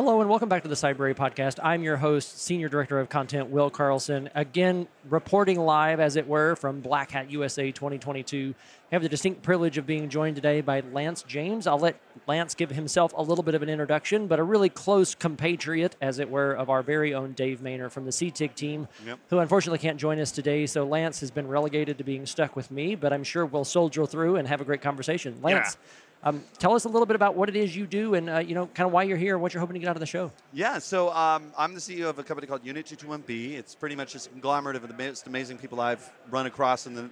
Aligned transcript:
Hello 0.00 0.22
and 0.22 0.30
welcome 0.30 0.48
back 0.48 0.62
to 0.62 0.68
the 0.70 0.74
Cybrary 0.74 1.14
podcast. 1.14 1.58
I'm 1.62 1.82
your 1.82 1.98
host, 1.98 2.40
Senior 2.40 2.70
Director 2.70 2.98
of 2.98 3.10
Content, 3.10 3.50
Will 3.50 3.68
Carlson. 3.68 4.30
Again, 4.34 4.88
reporting 5.10 5.60
live, 5.60 6.00
as 6.00 6.16
it 6.16 6.26
were, 6.26 6.56
from 6.56 6.80
Black 6.80 7.10
Hat 7.10 7.30
USA 7.30 7.70
2022. 7.70 8.54
I 8.90 8.94
have 8.94 9.02
the 9.02 9.10
distinct 9.10 9.42
privilege 9.42 9.76
of 9.76 9.84
being 9.84 10.08
joined 10.08 10.36
today 10.36 10.62
by 10.62 10.80
Lance 10.80 11.22
James. 11.24 11.66
I'll 11.66 11.78
let 11.78 12.00
Lance 12.26 12.54
give 12.54 12.70
himself 12.70 13.12
a 13.14 13.22
little 13.22 13.44
bit 13.44 13.54
of 13.54 13.62
an 13.62 13.68
introduction, 13.68 14.26
but 14.26 14.38
a 14.38 14.42
really 14.42 14.70
close 14.70 15.14
compatriot, 15.14 15.96
as 16.00 16.18
it 16.18 16.30
were, 16.30 16.54
of 16.54 16.70
our 16.70 16.82
very 16.82 17.12
own 17.12 17.32
Dave 17.32 17.60
Maynor 17.60 17.90
from 17.90 18.06
the 18.06 18.10
CTIG 18.10 18.54
team, 18.54 18.88
Yep. 19.04 19.18
who 19.28 19.38
unfortunately 19.38 19.80
can't 19.80 20.00
join 20.00 20.18
us 20.18 20.32
today. 20.32 20.64
So 20.64 20.86
Lance 20.86 21.20
has 21.20 21.30
been 21.30 21.46
relegated 21.46 21.98
to 21.98 22.04
being 22.04 22.24
stuck 22.24 22.56
with 22.56 22.70
me, 22.70 22.94
but 22.94 23.12
I'm 23.12 23.22
sure 23.22 23.44
we'll 23.44 23.66
soldier 23.66 24.06
through 24.06 24.36
and 24.36 24.48
have 24.48 24.62
a 24.62 24.64
great 24.64 24.80
conversation. 24.80 25.40
Lance, 25.42 25.76
um, 26.22 26.44
tell 26.58 26.74
us 26.74 26.84
a 26.84 26.88
little 26.88 27.06
bit 27.06 27.16
about 27.16 27.34
what 27.34 27.48
it 27.48 27.56
is 27.56 27.74
you 27.74 27.86
do 27.86 28.14
and 28.14 28.28
uh, 28.28 28.38
you 28.38 28.54
know 28.54 28.66
kind 28.66 28.86
of 28.86 28.92
why 28.92 29.04
you're 29.04 29.16
here, 29.16 29.38
what 29.38 29.54
you're 29.54 29.60
hoping 29.60 29.74
to 29.74 29.80
get 29.80 29.88
out 29.88 29.96
of 29.96 30.00
the 30.00 30.06
show. 30.06 30.30
Yeah, 30.52 30.78
so 30.78 31.10
um, 31.12 31.52
I'm 31.56 31.74
the 31.74 31.80
CEO 31.80 32.08
of 32.10 32.18
a 32.18 32.22
company 32.22 32.46
called 32.46 32.64
Unit 32.64 32.86
221B. 32.86 33.54
It's 33.54 33.74
pretty 33.74 33.96
much 33.96 34.12
just 34.12 34.26
a 34.26 34.30
conglomerate 34.30 34.76
of 34.76 34.86
the 34.86 34.94
most 34.94 35.26
amazing 35.26 35.58
people 35.58 35.80
I've 35.80 36.10
run 36.30 36.46
across 36.46 36.86
in 36.86 36.94
the 36.94 37.10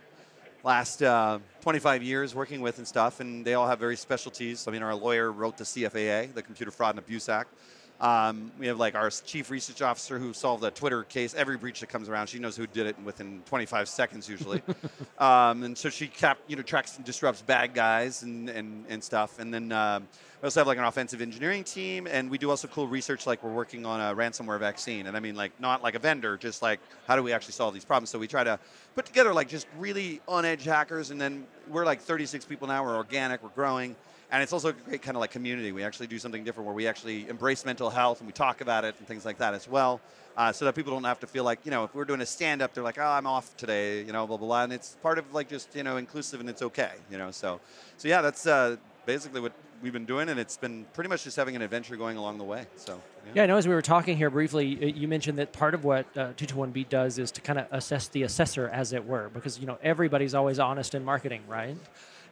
last 0.62 1.02
uh, 1.02 1.38
25 1.62 2.02
years 2.02 2.34
working 2.34 2.60
with 2.60 2.78
and 2.78 2.86
stuff, 2.86 3.20
and 3.20 3.44
they 3.44 3.54
all 3.54 3.66
have 3.66 3.78
very 3.78 3.96
specialties. 3.96 4.68
I 4.68 4.72
mean, 4.72 4.82
our 4.82 4.94
lawyer 4.94 5.32
wrote 5.32 5.56
the 5.56 5.64
CFAA, 5.64 6.34
the 6.34 6.42
Computer 6.42 6.70
Fraud 6.70 6.90
and 6.90 6.98
Abuse 6.98 7.28
Act. 7.28 7.54
Um, 8.00 8.52
we 8.58 8.68
have 8.68 8.78
like 8.78 8.94
our 8.94 9.10
chief 9.10 9.50
research 9.50 9.82
officer 9.82 10.18
who 10.18 10.32
solved 10.32 10.62
a 10.62 10.70
Twitter 10.70 11.02
case. 11.02 11.34
Every 11.34 11.56
breach 11.56 11.80
that 11.80 11.88
comes 11.88 12.08
around, 12.08 12.28
she 12.28 12.38
knows 12.38 12.56
who 12.56 12.66
did 12.66 12.86
it 12.86 12.96
within 13.02 13.42
25 13.46 13.88
seconds 13.88 14.28
usually. 14.28 14.62
um, 15.18 15.64
and 15.64 15.76
so 15.76 15.88
she 15.90 16.06
cap, 16.06 16.38
you 16.46 16.54
know, 16.54 16.62
tracks 16.62 16.96
and 16.96 17.04
disrupts 17.04 17.42
bad 17.42 17.74
guys 17.74 18.22
and, 18.22 18.48
and, 18.48 18.84
and 18.88 19.02
stuff. 19.02 19.40
And 19.40 19.52
then 19.52 19.72
um, 19.72 20.06
we 20.40 20.46
also 20.46 20.60
have 20.60 20.68
like 20.68 20.78
an 20.78 20.84
offensive 20.84 21.20
engineering 21.20 21.64
team, 21.64 22.06
and 22.06 22.30
we 22.30 22.38
do 22.38 22.50
also 22.50 22.68
cool 22.68 22.86
research. 22.86 23.26
Like 23.26 23.42
we're 23.42 23.52
working 23.52 23.84
on 23.84 24.00
a 24.00 24.14
ransomware 24.14 24.60
vaccine, 24.60 25.08
and 25.08 25.16
I 25.16 25.20
mean 25.20 25.34
like 25.34 25.50
not 25.58 25.82
like 25.82 25.96
a 25.96 25.98
vendor, 25.98 26.36
just 26.36 26.62
like 26.62 26.78
how 27.08 27.16
do 27.16 27.24
we 27.24 27.32
actually 27.32 27.54
solve 27.54 27.74
these 27.74 27.84
problems? 27.84 28.10
So 28.10 28.20
we 28.20 28.28
try 28.28 28.44
to 28.44 28.60
put 28.94 29.04
together 29.04 29.34
like 29.34 29.48
just 29.48 29.66
really 29.78 30.20
on 30.28 30.44
edge 30.44 30.62
hackers, 30.62 31.10
and 31.10 31.20
then 31.20 31.44
we're 31.68 31.84
like 31.84 32.00
36 32.00 32.44
people 32.44 32.68
now. 32.68 32.84
We're 32.84 32.96
organic, 32.96 33.42
we're 33.42 33.48
growing. 33.48 33.96
And 34.30 34.42
it's 34.42 34.52
also 34.52 34.68
a 34.68 34.72
great 34.72 35.00
kind 35.00 35.16
of 35.16 35.20
like 35.20 35.30
community. 35.30 35.72
We 35.72 35.82
actually 35.82 36.06
do 36.06 36.18
something 36.18 36.44
different 36.44 36.66
where 36.66 36.74
we 36.74 36.86
actually 36.86 37.28
embrace 37.28 37.64
mental 37.64 37.88
health 37.88 38.20
and 38.20 38.26
we 38.26 38.32
talk 38.32 38.60
about 38.60 38.84
it 38.84 38.94
and 38.98 39.08
things 39.08 39.24
like 39.24 39.38
that 39.38 39.54
as 39.54 39.66
well. 39.66 40.00
Uh, 40.36 40.52
so 40.52 40.64
that 40.66 40.74
people 40.74 40.92
don't 40.92 41.04
have 41.04 41.18
to 41.18 41.26
feel 41.26 41.42
like, 41.42 41.58
you 41.64 41.70
know, 41.70 41.82
if 41.82 41.94
we're 41.94 42.04
doing 42.04 42.20
a 42.20 42.26
stand 42.26 42.62
up, 42.62 42.72
they're 42.72 42.84
like, 42.84 42.98
oh, 42.98 43.02
I'm 43.02 43.26
off 43.26 43.56
today, 43.56 44.04
you 44.04 44.12
know, 44.12 44.26
blah, 44.26 44.36
blah, 44.36 44.46
blah. 44.46 44.62
And 44.64 44.72
it's 44.72 44.96
part 45.02 45.18
of 45.18 45.32
like 45.34 45.48
just, 45.48 45.74
you 45.74 45.82
know, 45.82 45.96
inclusive 45.96 46.40
and 46.40 46.48
it's 46.48 46.62
okay, 46.62 46.92
you 47.10 47.18
know. 47.18 47.30
So, 47.32 47.58
so 47.96 48.06
yeah, 48.06 48.22
that's 48.22 48.46
uh, 48.46 48.76
basically 49.04 49.40
what 49.40 49.52
we've 49.82 49.92
been 49.92 50.04
doing. 50.04 50.28
And 50.28 50.38
it's 50.38 50.56
been 50.56 50.84
pretty 50.92 51.08
much 51.08 51.24
just 51.24 51.36
having 51.36 51.56
an 51.56 51.62
adventure 51.62 51.96
going 51.96 52.16
along 52.18 52.38
the 52.38 52.44
way. 52.44 52.66
So, 52.76 53.00
Yeah, 53.34 53.44
I 53.44 53.46
know 53.46 53.56
as 53.56 53.66
we 53.66 53.74
were 53.74 53.82
talking 53.82 54.16
here 54.16 54.30
briefly, 54.30 54.92
you 54.92 55.08
mentioned 55.08 55.38
that 55.38 55.52
part 55.52 55.74
of 55.74 55.84
what 55.84 56.06
uh, 56.16 56.32
221B 56.34 56.88
does 56.88 57.18
is 57.18 57.32
to 57.32 57.40
kind 57.40 57.58
of 57.58 57.66
assess 57.72 58.06
the 58.08 58.22
assessor, 58.22 58.68
as 58.68 58.92
it 58.92 59.04
were, 59.04 59.30
because, 59.34 59.58
you 59.58 59.66
know, 59.66 59.78
everybody's 59.82 60.34
always 60.34 60.58
honest 60.58 60.94
in 60.94 61.04
marketing, 61.04 61.42
right? 61.48 61.76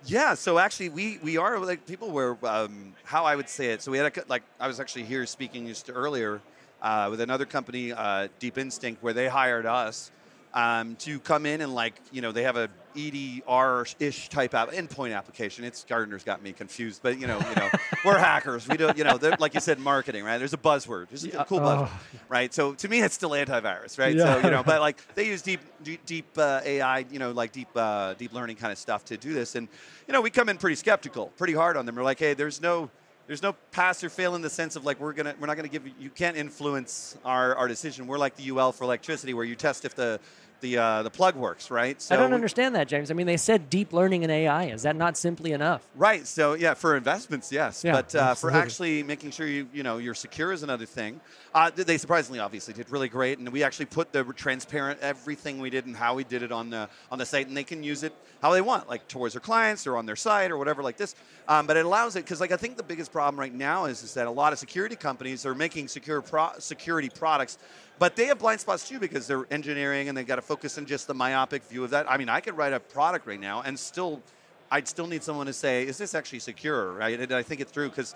Yeah, 0.04 0.34
so 0.34 0.58
actually, 0.58 0.90
we 0.90 1.18
we 1.22 1.36
are 1.36 1.58
like 1.58 1.86
people 1.86 2.10
were 2.10 2.36
um, 2.44 2.94
how 3.04 3.24
I 3.24 3.34
would 3.34 3.48
say 3.48 3.72
it. 3.72 3.82
So 3.82 3.90
we 3.90 3.98
had 3.98 4.16
a, 4.16 4.24
like 4.28 4.42
I 4.60 4.68
was 4.68 4.78
actually 4.78 5.04
here 5.04 5.26
speaking 5.26 5.66
just 5.66 5.90
earlier 5.92 6.40
uh, 6.80 7.08
with 7.10 7.20
another 7.20 7.44
company, 7.44 7.92
uh, 7.92 8.28
Deep 8.38 8.58
Instinct, 8.58 9.02
where 9.02 9.12
they 9.12 9.26
hired 9.26 9.66
us 9.66 10.12
um, 10.56 10.96
to 10.96 11.20
come 11.20 11.44
in 11.44 11.60
and 11.60 11.74
like 11.74 12.00
you 12.10 12.22
know 12.22 12.32
they 12.32 12.42
have 12.42 12.56
a 12.56 12.68
EDR-ish 12.96 14.30
type 14.30 14.54
app, 14.54 14.72
endpoint 14.72 15.14
application. 15.14 15.64
It's 15.64 15.84
Gartner's 15.84 16.24
got 16.24 16.42
me 16.42 16.52
confused, 16.52 17.00
but 17.02 17.20
you 17.20 17.26
know 17.26 17.38
you 17.38 17.54
know 17.56 17.68
we're 18.06 18.16
hackers. 18.18 18.66
We 18.66 18.78
do 18.78 18.90
you 18.96 19.04
know 19.04 19.18
like 19.38 19.52
you 19.52 19.60
said 19.60 19.78
marketing 19.78 20.24
right. 20.24 20.38
There's 20.38 20.54
a 20.54 20.58
buzzword. 20.58 21.08
There's 21.10 21.24
a 21.24 21.28
Yeah, 21.28 21.44
cool 21.44 21.58
oh. 21.58 21.62
buzzword 21.62 21.90
right. 22.30 22.54
So 22.54 22.72
to 22.74 22.88
me, 22.88 23.02
it's 23.02 23.14
still 23.14 23.30
antivirus, 23.30 23.98
right? 23.98 24.16
Yeah. 24.16 24.40
So 24.40 24.46
you 24.46 24.50
know, 24.50 24.62
but 24.62 24.80
like 24.86 24.96
they 25.14 25.26
use 25.26 25.42
deep 25.42 25.60
deep, 25.84 26.06
deep 26.06 26.26
uh, 26.38 26.62
AI, 26.64 27.04
you 27.10 27.18
know, 27.18 27.32
like 27.32 27.52
deep 27.52 27.68
uh, 27.76 28.14
deep 28.14 28.32
learning 28.32 28.56
kind 28.56 28.72
of 28.72 28.78
stuff 28.78 29.04
to 29.06 29.18
do 29.18 29.34
this, 29.34 29.56
and 29.56 29.68
you 30.08 30.14
know, 30.14 30.22
we 30.22 30.30
come 30.30 30.48
in 30.48 30.56
pretty 30.56 30.76
skeptical, 30.76 31.26
pretty 31.36 31.52
hard 31.52 31.76
on 31.76 31.84
them. 31.84 31.96
We're 31.96 32.02
like, 32.02 32.18
hey, 32.18 32.32
there's 32.32 32.62
no 32.62 32.90
there's 33.26 33.42
no 33.42 33.54
pass 33.72 34.04
or 34.04 34.08
fail 34.08 34.36
in 34.36 34.42
the 34.42 34.50
sense 34.50 34.76
of 34.76 34.84
like 34.86 35.00
we're 35.00 35.12
gonna 35.12 35.34
we're 35.40 35.48
not 35.48 35.56
gonna 35.56 35.68
give 35.68 35.86
you 35.86 35.92
you 35.98 36.10
can't 36.10 36.36
influence 36.36 37.18
our, 37.24 37.54
our 37.56 37.68
decision. 37.68 38.06
We're 38.06 38.18
like 38.18 38.36
the 38.36 38.50
UL 38.50 38.72
for 38.72 38.84
electricity, 38.84 39.34
where 39.34 39.44
you 39.44 39.56
test 39.56 39.84
if 39.84 39.94
the 39.94 40.20
the 40.60 40.78
uh, 40.78 41.02
the 41.02 41.10
plug 41.10 41.36
works, 41.36 41.70
right? 41.70 42.00
So 42.00 42.14
I 42.14 42.18
don't 42.18 42.32
understand 42.32 42.74
that, 42.74 42.88
James. 42.88 43.10
I 43.10 43.14
mean, 43.14 43.26
they 43.26 43.36
said 43.36 43.70
deep 43.70 43.92
learning 43.92 44.22
and 44.22 44.32
AI. 44.32 44.64
Is 44.66 44.82
that 44.82 44.96
not 44.96 45.16
simply 45.16 45.52
enough? 45.52 45.86
Right. 45.94 46.26
So 46.26 46.54
yeah, 46.54 46.74
for 46.74 46.96
investments, 46.96 47.52
yes. 47.52 47.84
Yeah, 47.84 47.92
but 47.92 48.14
uh, 48.14 48.34
for 48.34 48.50
actually 48.50 49.02
making 49.02 49.30
sure 49.30 49.46
you 49.46 49.68
you 49.72 49.82
know 49.82 49.98
you're 49.98 50.14
secure 50.14 50.52
is 50.52 50.62
another 50.62 50.86
thing. 50.86 51.20
Uh, 51.54 51.70
they 51.74 51.96
surprisingly, 51.96 52.38
obviously, 52.38 52.74
did 52.74 52.90
really 52.90 53.08
great, 53.08 53.38
and 53.38 53.48
we 53.48 53.62
actually 53.62 53.86
put 53.86 54.12
the 54.12 54.24
transparent 54.24 55.00
everything 55.00 55.58
we 55.58 55.70
did 55.70 55.86
and 55.86 55.96
how 55.96 56.14
we 56.14 56.24
did 56.24 56.42
it 56.42 56.52
on 56.52 56.70
the 56.70 56.88
on 57.10 57.18
the 57.18 57.26
site, 57.26 57.48
and 57.48 57.56
they 57.56 57.64
can 57.64 57.82
use 57.82 58.02
it 58.02 58.12
how 58.42 58.52
they 58.52 58.60
want, 58.60 58.88
like 58.88 59.08
towards 59.08 59.34
their 59.34 59.40
clients 59.40 59.86
or 59.86 59.96
on 59.96 60.06
their 60.06 60.16
site 60.16 60.50
or 60.50 60.58
whatever 60.58 60.82
like 60.82 60.96
this. 60.96 61.14
Um, 61.48 61.66
but 61.66 61.76
it 61.76 61.86
allows 61.86 62.16
it 62.16 62.24
because 62.24 62.40
like 62.40 62.52
I 62.52 62.56
think 62.56 62.76
the 62.76 62.82
biggest 62.82 63.12
problem 63.12 63.38
right 63.40 63.54
now 63.54 63.86
is 63.86 64.02
is 64.02 64.14
that 64.14 64.26
a 64.26 64.30
lot 64.30 64.52
of 64.52 64.58
security 64.58 64.96
companies 64.96 65.46
are 65.46 65.54
making 65.54 65.88
secure 65.88 66.20
pro- 66.20 66.52
security 66.58 67.08
products. 67.08 67.58
But 67.98 68.16
they 68.16 68.26
have 68.26 68.38
blind 68.38 68.60
spots 68.60 68.88
too 68.88 68.98
because 68.98 69.26
they're 69.26 69.46
engineering 69.50 70.08
and 70.08 70.16
they've 70.16 70.26
got 70.26 70.36
to 70.36 70.42
focus 70.42 70.76
on 70.76 70.86
just 70.86 71.06
the 71.06 71.14
myopic 71.14 71.62
view 71.64 71.84
of 71.84 71.90
that. 71.90 72.10
I 72.10 72.18
mean, 72.18 72.28
I 72.28 72.40
could 72.40 72.56
write 72.56 72.72
a 72.72 72.80
product 72.80 73.26
right 73.26 73.40
now 73.40 73.62
and 73.62 73.78
still 73.78 74.22
I'd 74.70 74.88
still 74.88 75.06
need 75.06 75.22
someone 75.22 75.46
to 75.46 75.52
say, 75.52 75.86
is 75.86 75.96
this 75.96 76.14
actually 76.14 76.40
secure, 76.40 76.92
right? 76.92 77.18
And 77.18 77.32
I 77.32 77.42
think 77.42 77.60
it 77.60 77.68
through 77.68 77.90
because 77.90 78.14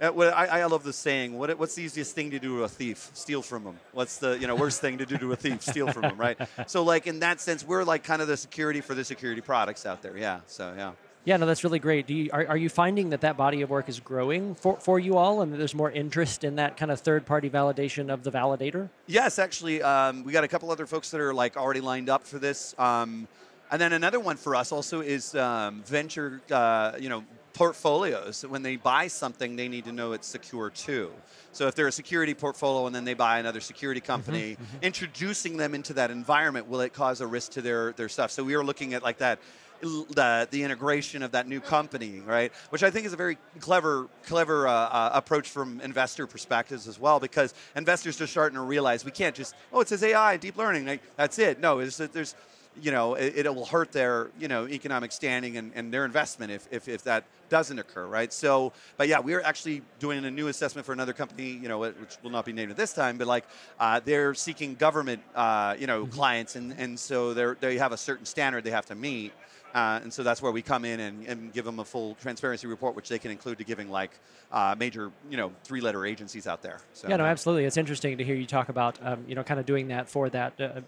uh, 0.00 0.12
I, 0.12 0.60
I 0.60 0.64
love 0.66 0.82
the 0.82 0.92
saying, 0.92 1.36
what, 1.36 1.58
what's 1.58 1.74
the 1.74 1.82
easiest 1.82 2.14
thing 2.14 2.30
to 2.30 2.38
do 2.38 2.58
to 2.58 2.64
a 2.64 2.68
thief? 2.68 3.10
Steal 3.12 3.42
from 3.42 3.64
them. 3.64 3.78
What's 3.92 4.18
the 4.18 4.38
you 4.38 4.46
know 4.46 4.54
worst 4.54 4.80
thing 4.80 4.98
to 4.98 5.06
do 5.06 5.18
to 5.18 5.32
a 5.32 5.36
thief? 5.36 5.62
Steal 5.62 5.92
from 5.92 6.02
them, 6.02 6.16
right? 6.16 6.38
So 6.66 6.82
like 6.82 7.06
in 7.06 7.20
that 7.20 7.40
sense, 7.40 7.66
we're 7.66 7.84
like 7.84 8.04
kind 8.04 8.22
of 8.22 8.28
the 8.28 8.36
security 8.36 8.80
for 8.80 8.94
the 8.94 9.04
security 9.04 9.40
products 9.40 9.84
out 9.84 10.00
there. 10.00 10.16
Yeah. 10.16 10.40
So 10.46 10.72
yeah. 10.76 10.92
Yeah, 11.24 11.36
no, 11.36 11.44
that's 11.44 11.64
really 11.64 11.78
great. 11.78 12.06
Do 12.06 12.14
you, 12.14 12.30
are, 12.32 12.46
are 12.46 12.56
you 12.56 12.70
finding 12.70 13.10
that 13.10 13.20
that 13.20 13.36
body 13.36 13.60
of 13.60 13.68
work 13.68 13.88
is 13.90 14.00
growing 14.00 14.54
for, 14.54 14.76
for 14.76 14.98
you 14.98 15.18
all 15.18 15.42
and 15.42 15.52
that 15.52 15.58
there's 15.58 15.74
more 15.74 15.90
interest 15.90 16.44
in 16.44 16.56
that 16.56 16.78
kind 16.78 16.90
of 16.90 17.00
third 17.00 17.26
party 17.26 17.50
validation 17.50 18.12
of 18.12 18.24
the 18.24 18.32
validator? 18.32 18.88
Yes, 19.06 19.38
actually, 19.38 19.82
um, 19.82 20.24
we 20.24 20.32
got 20.32 20.44
a 20.44 20.48
couple 20.48 20.70
other 20.70 20.86
folks 20.86 21.10
that 21.10 21.20
are 21.20 21.34
like 21.34 21.58
already 21.58 21.82
lined 21.82 22.08
up 22.08 22.26
for 22.26 22.38
this. 22.38 22.74
Um, 22.78 23.28
and 23.70 23.80
then 23.80 23.92
another 23.92 24.18
one 24.18 24.36
for 24.36 24.56
us 24.56 24.72
also 24.72 25.02
is 25.02 25.34
um, 25.34 25.82
venture, 25.84 26.40
uh, 26.50 26.92
you 26.98 27.10
know, 27.10 27.22
portfolios. 27.52 28.44
When 28.48 28.62
they 28.62 28.76
buy 28.76 29.08
something, 29.08 29.56
they 29.56 29.68
need 29.68 29.84
to 29.84 29.92
know 29.92 30.12
it's 30.12 30.26
secure 30.26 30.70
too. 30.70 31.12
So 31.52 31.66
if 31.66 31.74
they're 31.74 31.88
a 31.88 31.92
security 31.92 32.32
portfolio 32.32 32.86
and 32.86 32.94
then 32.94 33.04
they 33.04 33.14
buy 33.14 33.38
another 33.38 33.60
security 33.60 34.00
company, 34.00 34.56
introducing 34.82 35.56
them 35.56 35.74
into 35.74 35.92
that 35.94 36.10
environment, 36.10 36.68
will 36.68 36.80
it 36.80 36.94
cause 36.94 37.20
a 37.20 37.26
risk 37.26 37.52
to 37.52 37.62
their, 37.62 37.92
their 37.92 38.08
stuff? 38.08 38.30
So 38.30 38.42
we 38.42 38.54
are 38.54 38.64
looking 38.64 38.94
at 38.94 39.02
like 39.02 39.18
that 39.18 39.40
the, 39.80 40.48
the 40.50 40.62
integration 40.62 41.22
of 41.22 41.32
that 41.32 41.48
new 41.48 41.60
company, 41.60 42.20
right? 42.20 42.52
Which 42.70 42.82
I 42.82 42.90
think 42.90 43.06
is 43.06 43.12
a 43.12 43.16
very 43.16 43.38
clever, 43.60 44.08
clever 44.24 44.68
uh, 44.68 44.72
uh, 44.72 45.10
approach 45.14 45.48
from 45.48 45.80
investor 45.80 46.26
perspectives 46.26 46.86
as 46.88 46.98
well, 46.98 47.20
because 47.20 47.54
investors 47.76 48.20
are 48.20 48.26
starting 48.26 48.56
to 48.56 48.62
realize 48.62 49.04
we 49.04 49.10
can't 49.10 49.34
just, 49.34 49.54
oh, 49.72 49.80
it 49.80 49.88
says 49.88 50.02
AI, 50.02 50.36
deep 50.36 50.56
learning, 50.56 50.86
like, 50.86 51.02
that's 51.16 51.38
it. 51.38 51.60
No, 51.60 51.78
it's 51.78 51.96
that 51.98 52.12
there's, 52.12 52.34
you 52.80 52.90
know, 52.92 53.14
it, 53.14 53.46
it 53.46 53.54
will 53.54 53.66
hurt 53.66 53.92
their, 53.92 54.30
you 54.38 54.48
know, 54.48 54.68
economic 54.68 55.12
standing 55.12 55.56
and, 55.56 55.72
and 55.74 55.92
their 55.92 56.04
investment 56.04 56.52
if, 56.52 56.68
if, 56.70 56.88
if 56.88 57.02
that 57.04 57.24
doesn't 57.48 57.78
occur, 57.78 58.06
right? 58.06 58.32
So, 58.32 58.72
but 58.96 59.08
yeah, 59.08 59.18
we're 59.18 59.42
actually 59.42 59.82
doing 59.98 60.24
a 60.24 60.30
new 60.30 60.48
assessment 60.48 60.86
for 60.86 60.92
another 60.92 61.12
company, 61.12 61.50
you 61.50 61.68
know, 61.68 61.80
which 61.80 62.16
will 62.22 62.30
not 62.30 62.44
be 62.44 62.52
named 62.52 62.70
at 62.70 62.76
this 62.76 62.92
time, 62.92 63.18
but 63.18 63.26
like 63.26 63.44
uh, 63.80 64.00
they're 64.04 64.34
seeking 64.34 64.76
government, 64.76 65.20
uh, 65.34 65.74
you 65.78 65.88
know, 65.88 66.06
clients, 66.06 66.54
and, 66.54 66.72
and 66.78 66.98
so 66.98 67.34
they 67.34 67.54
they 67.60 67.78
have 67.78 67.92
a 67.92 67.96
certain 67.96 68.24
standard 68.24 68.62
they 68.62 68.70
have 68.70 68.86
to 68.86 68.94
meet. 68.94 69.32
Uh, 69.74 70.00
and 70.02 70.12
so 70.12 70.22
that's 70.22 70.42
where 70.42 70.52
we 70.52 70.62
come 70.62 70.84
in 70.84 71.00
and, 71.00 71.26
and 71.26 71.52
give 71.52 71.64
them 71.64 71.78
a 71.78 71.84
full 71.84 72.14
transparency 72.16 72.66
report, 72.66 72.96
which 72.96 73.08
they 73.08 73.18
can 73.18 73.30
include 73.30 73.58
to 73.58 73.64
giving 73.64 73.90
like 73.90 74.10
uh, 74.50 74.74
major, 74.78 75.10
you 75.30 75.36
know, 75.36 75.52
three-letter 75.64 76.04
agencies 76.04 76.46
out 76.46 76.62
there. 76.62 76.78
So, 76.92 77.08
Yeah, 77.08 77.16
no, 77.16 77.24
absolutely. 77.24 77.64
It's 77.64 77.76
interesting 77.76 78.18
to 78.18 78.24
hear 78.24 78.34
you 78.34 78.46
talk 78.46 78.68
about, 78.68 78.98
um, 79.02 79.24
you 79.28 79.34
know, 79.34 79.44
kind 79.44 79.60
of 79.60 79.66
doing 79.66 79.88
that 79.88 80.08
for 80.08 80.28
that 80.30 80.60
uh, 80.60 80.80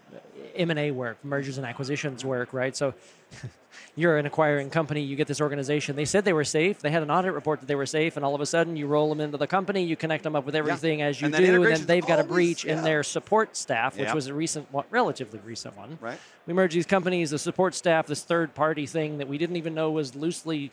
M&A 0.55 0.91
work, 0.91 1.17
mergers 1.23 1.57
and 1.57 1.65
acquisitions 1.65 2.23
work, 2.25 2.53
right? 2.53 2.75
So 2.75 2.93
you're 3.95 4.17
an 4.17 4.25
acquiring 4.25 4.69
company, 4.69 5.01
you 5.01 5.15
get 5.15 5.27
this 5.27 5.41
organization. 5.41 5.95
They 5.95 6.05
said 6.05 6.25
they 6.25 6.33
were 6.33 6.43
safe. 6.43 6.79
They 6.79 6.91
had 6.91 7.03
an 7.03 7.11
audit 7.11 7.33
report 7.33 7.59
that 7.61 7.65
they 7.67 7.75
were 7.75 7.85
safe, 7.85 8.15
and 8.17 8.25
all 8.25 8.35
of 8.35 8.41
a 8.41 8.45
sudden 8.45 8.75
you 8.75 8.87
roll 8.87 9.09
them 9.09 9.19
into 9.21 9.37
the 9.37 9.47
company, 9.47 9.83
you 9.83 9.95
connect 9.95 10.23
them 10.23 10.35
up 10.35 10.45
with 10.45 10.55
everything 10.55 11.01
as 11.01 11.19
you 11.21 11.25
And 11.27 11.35
do, 11.35 11.63
and 11.63 11.65
then 11.65 11.85
they've 11.85 12.05
got 12.05 12.19
a 12.19 12.23
breach 12.23 12.65
in 12.65 12.77
yeah. 12.77 12.83
their 12.83 13.03
support 13.03 13.55
staff, 13.57 13.97
which 13.97 14.05
Yep. 14.07 14.15
was 14.15 14.27
a 14.27 14.33
recent, 14.33 14.71
one, 14.71 14.85
relatively 14.89 15.39
recent 15.45 15.75
one. 15.77 15.97
Right. 16.01 16.19
We 16.45 16.53
merged 16.53 16.75
these 16.75 16.85
companies, 16.85 17.31
the 17.31 17.39
support 17.39 17.73
staff, 17.75 18.07
this 18.07 18.23
third 18.23 18.53
party 18.53 18.85
thing 18.85 19.17
that 19.19 19.27
we 19.27 19.37
didn't 19.37 19.55
even 19.55 19.73
know 19.73 19.91
was 19.91 20.15
loosely 20.15 20.71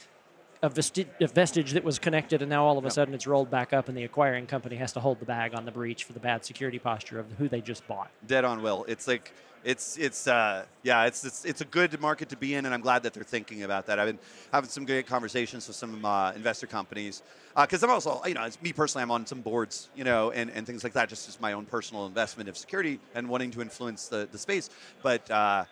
a, 0.63 0.69
vesti- 0.69 1.07
a 1.23 1.27
vestige 1.27 1.73
that 1.73 1.85
was 1.85 1.99
connected, 1.99 2.43
and 2.43 2.51
now 2.51 2.67
all 2.67 2.77
of 2.77 2.85
a 2.85 2.89
Yep. 2.89 2.93
sudden 2.93 3.15
it's 3.15 3.27
rolled 3.27 3.51
back 3.51 3.73
up, 3.73 3.89
and 3.89 3.97
the 3.97 4.05
acquiring 4.05 4.47
company 4.47 4.77
has 4.77 4.93
to 4.93 5.01
hold 5.01 5.19
the 5.19 5.25
bag 5.25 5.55
on 5.55 5.65
the 5.65 5.71
breach 5.73 6.05
for 6.05 6.13
the 6.13 6.21
bad 6.21 6.45
security 6.45 6.79
posture 6.79 7.19
of 7.19 7.27
who 7.39 7.49
they 7.49 7.63
just 7.63 7.87
bought. 7.89 8.11
dead 8.27 8.45
on 8.45 8.61
will. 8.63 8.85
It's 8.87 9.09
like 9.09 9.33
it's 9.65 9.97
it's 9.99 10.27
uh, 10.27 10.65
yeah, 10.83 11.07
it's, 11.07 11.25
it's 11.25 11.45
it's 11.45 11.61
a 11.61 11.65
good 11.65 12.01
market 12.01 12.29
to 12.31 12.37
be 12.37 12.55
in, 12.55 12.65
and 12.65 12.75
I'm 12.75 12.81
glad 12.81 13.03
that 13.03 13.15
they're 13.15 13.25
thinking 13.25 13.63
about 13.63 13.87
that. 13.87 13.99
I've 13.99 14.07
been 14.07 14.19
having 14.53 14.71
some 14.71 14.85
great 14.85 15.07
conversations 15.07 15.67
with 15.67 15.77
some 15.77 16.05
uh, 16.05 16.33
investor 16.33 16.67
companies 16.67 17.23
because 17.57 17.83
uh, 17.83 17.87
I'm 17.87 17.93
also 17.93 18.23
you 18.27 18.35
know, 18.35 18.45
it's 18.45 18.61
me 18.63 18.73
personally, 18.73 19.03
I'm 19.03 19.11
on 19.11 19.27
some 19.27 19.41
boards, 19.41 19.89
you 19.95 20.05
know, 20.05 20.31
and, 20.31 20.51
and 20.51 20.67
things 20.67 20.85
like 20.85 20.93
that, 20.95 21.09
just 21.09 21.29
as 21.29 21.41
my 21.41 21.53
own 21.53 21.67
personal 21.67 22.07
investment 22.07 22.49
of 22.49 22.57
security 22.57 23.01
and 23.15 23.29
wanting 23.29 23.51
to 23.53 23.61
influence 23.61 24.09
the 24.09 24.29
the 24.31 24.39
space. 24.39 24.71
But 25.03 25.31
uh, 25.31 25.65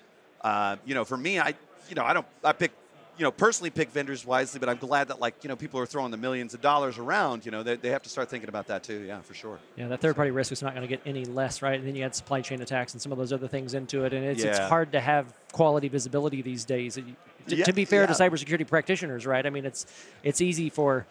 uh, 0.42 0.76
you 0.84 0.94
know, 0.94 1.04
for 1.04 1.16
me, 1.16 1.38
I 1.38 1.54
you 1.88 1.94
know, 1.94 2.04
I 2.04 2.12
don't 2.12 2.26
I 2.44 2.52
pick 2.52 2.72
you 3.18 3.24
know, 3.24 3.32
personally 3.32 3.70
pick 3.70 3.90
vendors 3.90 4.24
wisely, 4.24 4.60
but 4.60 4.68
I'm 4.68 4.76
glad 4.76 5.08
that 5.08 5.20
like, 5.20 5.42
you 5.42 5.48
know, 5.48 5.56
people 5.56 5.80
are 5.80 5.86
throwing 5.86 6.12
the 6.12 6.16
millions 6.16 6.54
of 6.54 6.60
dollars 6.60 6.98
around, 6.98 7.44
you 7.44 7.50
know, 7.50 7.62
they, 7.64 7.76
they 7.76 7.90
have 7.90 8.02
to 8.02 8.08
start 8.08 8.30
thinking 8.30 8.48
about 8.48 8.68
that 8.68 8.84
too. 8.84 9.00
Yeah, 9.00 9.20
for 9.20 9.34
sure. 9.34 9.58
Yeah, 9.76 9.88
that 9.88 10.00
third 10.00 10.14
party 10.14 10.30
risk 10.30 10.52
is 10.52 10.62
not 10.62 10.74
going 10.74 10.82
to 10.82 10.88
get 10.88 11.02
any 11.04 11.24
less, 11.24 11.60
right? 11.60 11.78
And 11.78 11.86
then 11.86 11.96
you 11.96 12.04
add 12.04 12.14
supply 12.14 12.40
chain 12.40 12.62
attacks 12.62 12.92
and 12.92 13.02
some 13.02 13.10
of 13.10 13.18
those 13.18 13.32
other 13.32 13.48
things 13.48 13.74
into 13.74 14.04
it. 14.04 14.12
And 14.12 14.24
it's, 14.24 14.42
yeah. 14.42 14.50
it's 14.50 14.58
hard 14.60 14.92
to 14.92 15.00
have 15.00 15.34
quality 15.52 15.88
visibility 15.88 16.42
these 16.42 16.64
days. 16.64 16.94
To, 16.94 17.02
yeah, 17.48 17.64
to 17.64 17.72
be 17.72 17.84
fair 17.84 18.02
yeah. 18.02 18.06
to 18.06 18.12
cybersecurity 18.12 18.66
practitioners, 18.66 19.26
right? 19.26 19.44
I 19.44 19.50
mean, 19.50 19.64
it's, 19.64 19.84
it's 20.22 20.40
easy 20.40 20.70
for, 20.70 21.06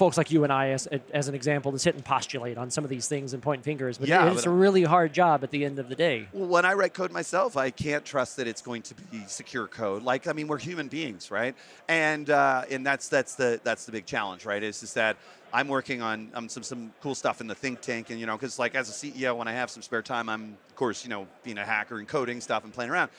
folks 0.00 0.16
like 0.16 0.30
you 0.30 0.44
and 0.44 0.52
I, 0.52 0.70
as, 0.70 0.86
as 1.12 1.28
an 1.28 1.34
example, 1.34 1.72
to 1.72 1.78
sit 1.78 1.94
and 1.94 2.02
postulate 2.02 2.56
on 2.56 2.70
some 2.70 2.84
of 2.84 2.90
these 2.90 3.06
things 3.06 3.34
and 3.34 3.42
point 3.42 3.62
fingers. 3.62 3.98
But 3.98 4.08
yeah, 4.08 4.32
it's 4.32 4.44
but 4.44 4.50
a 4.50 4.50
really 4.50 4.82
hard 4.82 5.12
job 5.12 5.44
at 5.44 5.50
the 5.50 5.62
end 5.62 5.78
of 5.78 5.90
the 5.90 5.94
day. 5.94 6.26
Well, 6.32 6.48
when 6.48 6.64
I 6.64 6.72
write 6.72 6.94
code 6.94 7.12
myself, 7.12 7.58
I 7.58 7.68
can't 7.68 8.02
trust 8.02 8.38
that 8.38 8.48
it's 8.48 8.62
going 8.62 8.80
to 8.80 8.94
be 8.94 9.22
secure 9.26 9.66
code. 9.66 10.02
Like, 10.02 10.26
I 10.26 10.32
mean, 10.32 10.48
we're 10.48 10.56
human 10.56 10.88
beings, 10.88 11.30
right? 11.30 11.54
And 11.86 12.30
uh, 12.30 12.62
and 12.70 12.84
that's 12.84 13.10
that's 13.10 13.34
the 13.34 13.60
that's 13.62 13.84
the 13.84 13.92
big 13.92 14.06
challenge, 14.06 14.46
right? 14.46 14.62
Is 14.62 14.82
is 14.82 14.94
that 14.94 15.18
I'm 15.52 15.68
working 15.68 16.00
on 16.00 16.30
um, 16.32 16.48
some 16.48 16.62
some 16.62 16.94
cool 17.02 17.14
stuff 17.14 17.42
in 17.42 17.46
the 17.46 17.54
think 17.54 17.82
tank, 17.82 18.08
and 18.08 18.18
you 18.18 18.24
know, 18.24 18.38
because 18.38 18.58
like 18.58 18.74
as 18.74 18.88
a 18.88 18.92
CEO, 18.92 19.36
when 19.36 19.48
I 19.48 19.52
have 19.52 19.68
some 19.68 19.82
spare 19.82 20.00
time, 20.00 20.30
I'm 20.30 20.56
of 20.66 20.76
course 20.76 21.04
you 21.04 21.10
know 21.10 21.26
being 21.44 21.58
a 21.58 21.64
hacker 21.64 21.98
and 21.98 22.08
coding 22.08 22.40
stuff 22.40 22.64
and 22.64 22.72
playing 22.72 22.90
around 22.90 23.10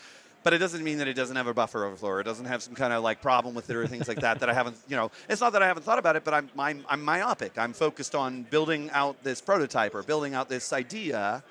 but 0.43 0.53
it 0.53 0.57
doesn't 0.57 0.83
mean 0.83 0.97
that 0.97 1.07
it 1.07 1.13
doesn't 1.13 1.35
have 1.35 1.47
a 1.47 1.53
buffer 1.53 1.85
overflow 1.85 2.09
or 2.09 2.21
it 2.21 2.23
doesn't 2.23 2.45
have 2.45 2.63
some 2.63 2.73
kind 2.73 2.93
of 2.93 3.03
like 3.03 3.21
problem 3.21 3.53
with 3.53 3.69
it 3.69 3.75
or 3.75 3.85
things 3.87 4.07
like 4.07 4.19
that 4.21 4.39
that 4.39 4.49
I 4.49 4.53
haven't, 4.53 4.75
you 4.87 4.95
know, 4.95 5.11
it's 5.29 5.41
not 5.41 5.53
that 5.53 5.61
I 5.61 5.67
haven't 5.67 5.83
thought 5.83 5.99
about 5.99 6.15
it, 6.15 6.23
but 6.23 6.33
I'm, 6.33 6.49
I'm, 6.57 6.83
I'm 6.89 7.03
myopic. 7.03 7.57
I'm 7.57 7.73
focused 7.73 8.15
on 8.15 8.43
building 8.43 8.89
out 8.91 9.23
this 9.23 9.39
prototype 9.41 9.93
or 9.93 10.01
building 10.03 10.33
out 10.33 10.49
this 10.49 10.73
idea. 10.73 11.43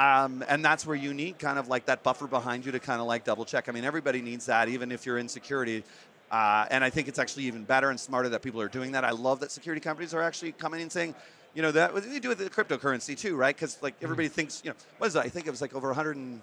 Um, 0.00 0.44
and 0.48 0.64
that's 0.64 0.86
where 0.86 0.96
you 0.96 1.12
need 1.12 1.38
kind 1.38 1.58
of 1.58 1.68
like 1.68 1.86
that 1.86 2.02
buffer 2.02 2.26
behind 2.26 2.64
you 2.64 2.72
to 2.72 2.78
kind 2.78 3.00
of 3.00 3.06
like 3.06 3.24
double 3.24 3.44
check. 3.44 3.68
I 3.68 3.72
mean, 3.72 3.84
everybody 3.84 4.22
needs 4.22 4.46
that, 4.46 4.68
even 4.68 4.92
if 4.92 5.04
you're 5.04 5.18
in 5.18 5.28
security. 5.28 5.82
Uh, 6.30 6.66
and 6.70 6.84
I 6.84 6.90
think 6.90 7.08
it's 7.08 7.18
actually 7.18 7.44
even 7.44 7.64
better 7.64 7.90
and 7.90 7.98
smarter 7.98 8.28
that 8.30 8.42
people 8.42 8.60
are 8.60 8.68
doing 8.68 8.92
that. 8.92 9.04
I 9.04 9.10
love 9.10 9.40
that 9.40 9.50
security 9.50 9.80
companies 9.80 10.14
are 10.14 10.22
actually 10.22 10.52
coming 10.52 10.82
and 10.82 10.92
saying, 10.92 11.14
you 11.54 11.62
know, 11.62 11.72
that 11.72 11.92
we 11.92 12.20
do 12.20 12.28
with 12.28 12.38
the 12.38 12.48
cryptocurrency 12.48 13.18
too, 13.18 13.34
right? 13.34 13.54
Because 13.54 13.82
like 13.82 13.94
everybody 14.00 14.28
thinks, 14.28 14.62
you 14.64 14.70
know, 14.70 14.76
what 14.98 15.08
is 15.08 15.14
that? 15.14 15.24
I 15.24 15.28
think 15.28 15.46
it 15.46 15.50
was 15.50 15.60
like 15.60 15.74
over 15.74 15.88
100 15.88 16.16
and 16.16 16.40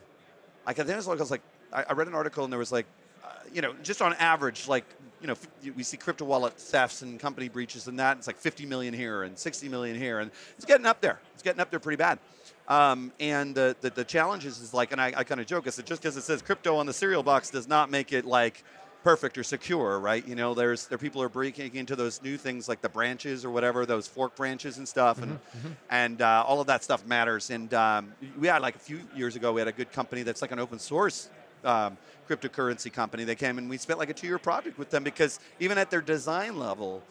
I 0.66 0.74
can 0.74 0.86
think 0.86 0.96
it 0.96 1.08
was 1.08 1.32
like 1.32 1.42
I, 1.76 1.86
I 1.90 1.94
read 1.94 2.08
an 2.08 2.16
article 2.16 2.44
and 2.44 2.52
there 2.52 2.60
was 2.60 2.72
like, 2.72 2.86
uh, 3.24 3.28
you 3.54 3.62
know, 3.62 3.74
just 3.84 4.02
on 4.02 4.14
average, 4.14 4.68
like, 4.68 4.86
you 5.22 5.28
know, 5.28 5.36
we 5.76 5.84
see 5.84 5.98
crypto 5.98 6.26
wallet 6.26 6.54
thefts 6.54 7.02
and 7.02 7.20
company 7.20 7.50
breaches 7.50 7.88
and 7.88 8.00
that. 8.00 8.18
It's 8.18 8.28
like 8.28 8.38
50 8.38 8.66
million 8.66 8.94
here 8.94 9.24
and 9.24 9.38
60 9.38 9.70
million 9.70 9.98
here, 9.98 10.20
and 10.20 10.30
it's 10.56 10.66
getting 10.66 10.86
up 10.86 11.02
there. 11.02 11.20
It's 11.34 11.44
getting 11.44 11.60
up 11.60 11.72
there 11.72 11.80
pretty 11.80 11.98
bad. 11.98 12.20
Um, 12.68 13.12
and 13.20 13.56
the, 13.56 13.76
the, 13.82 13.90
the 13.90 14.04
challenge 14.04 14.46
is, 14.46 14.60
is 14.60 14.74
like, 14.74 14.92
and 14.92 15.00
I, 15.00 15.14
I 15.16 15.24
kind 15.24 15.40
of 15.42 15.48
joke, 15.48 15.68
I 15.68 15.70
said, 15.70 15.86
just 15.86 16.02
because 16.02 16.18
it 16.18 16.22
says 16.22 16.42
crypto 16.42 16.78
on 16.78 16.86
the 16.86 16.94
cereal 16.94 17.24
box 17.24 17.50
does 17.50 17.68
not 17.68 17.90
make 17.90 18.12
it 18.14 18.26
like 18.26 18.64
perfect 19.04 19.38
or 19.38 19.44
secure, 19.44 20.00
right? 20.00 20.28
You 20.28 20.34
know, 20.34 20.56
there's 20.56 20.88
there 20.88 20.98
people 20.98 21.22
are 21.22 21.30
breaking 21.30 21.76
into 21.76 21.96
those 21.96 22.24
new 22.24 22.38
things 22.38 22.68
like 22.68 22.82
the 22.82 22.90
branches 22.90 23.46
or 23.46 23.52
whatever, 23.52 23.86
those 23.86 24.08
fork 24.08 24.36
branches 24.36 24.80
and 24.80 24.88
stuff, 24.88 25.22
and 25.22 25.34
mm-hmm. 25.34 25.58
mm-hmm. 25.58 25.74
and 25.92 26.22
uh, 26.24 26.44
all 26.46 26.60
of 26.60 26.68
that 26.68 26.84
stuff 26.84 27.06
matters. 27.06 27.52
And 27.52 27.72
um, 27.76 28.14
we 28.40 28.48
had 28.48 28.64
like 28.64 28.76
a 28.76 28.80
few 28.80 29.00
years 29.16 29.36
ago, 29.36 29.54
we 29.54 29.62
had 29.62 29.68
a 29.68 29.72
good 29.72 29.92
company 29.92 30.24
that's 30.24 30.42
like 30.42 30.52
an 30.52 30.58
open 30.58 30.80
source 30.80 31.30
um, 31.66 31.98
cryptocurrency 32.30 32.92
company. 32.92 33.24
They 33.24 33.36
came 33.36 33.58
and 33.58 33.70
we 33.70 33.78
spent 33.78 34.00
like 34.00 34.10
a 34.10 34.14
two-year 34.14 34.40
project 34.40 34.78
with 34.78 34.90
them 34.90 35.04
because 35.04 35.40
even 35.60 35.78
at 35.78 35.90
their 35.90 36.02
design 36.02 36.58
level, 36.58 37.04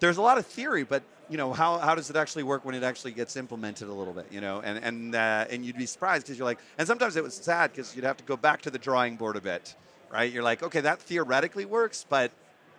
there's 0.00 0.16
a 0.16 0.22
lot 0.22 0.38
of 0.38 0.46
theory, 0.46 0.84
but 0.84 1.02
you 1.28 1.36
know 1.36 1.52
how, 1.52 1.78
how 1.78 1.94
does 1.94 2.10
it 2.10 2.16
actually 2.16 2.44
work 2.44 2.64
when 2.64 2.74
it 2.74 2.82
actually 2.82 3.12
gets 3.12 3.36
implemented 3.36 3.88
a 3.88 3.92
little 3.92 4.12
bit? 4.12 4.26
You 4.30 4.40
know, 4.40 4.60
and 4.60 4.78
and 4.84 5.14
uh, 5.14 5.46
and 5.50 5.64
you'd 5.64 5.76
be 5.76 5.86
surprised 5.86 6.26
because 6.26 6.38
you're 6.38 6.46
like, 6.46 6.58
and 6.78 6.86
sometimes 6.86 7.16
it 7.16 7.22
was 7.22 7.34
sad 7.34 7.72
because 7.72 7.96
you'd 7.96 8.04
have 8.04 8.16
to 8.18 8.24
go 8.24 8.36
back 8.36 8.62
to 8.62 8.70
the 8.70 8.78
drawing 8.78 9.16
board 9.16 9.36
a 9.36 9.40
bit, 9.40 9.74
right? 10.12 10.30
You're 10.30 10.42
like, 10.42 10.62
okay, 10.62 10.80
that 10.80 11.00
theoretically 11.00 11.64
works, 11.64 12.04
but 12.08 12.30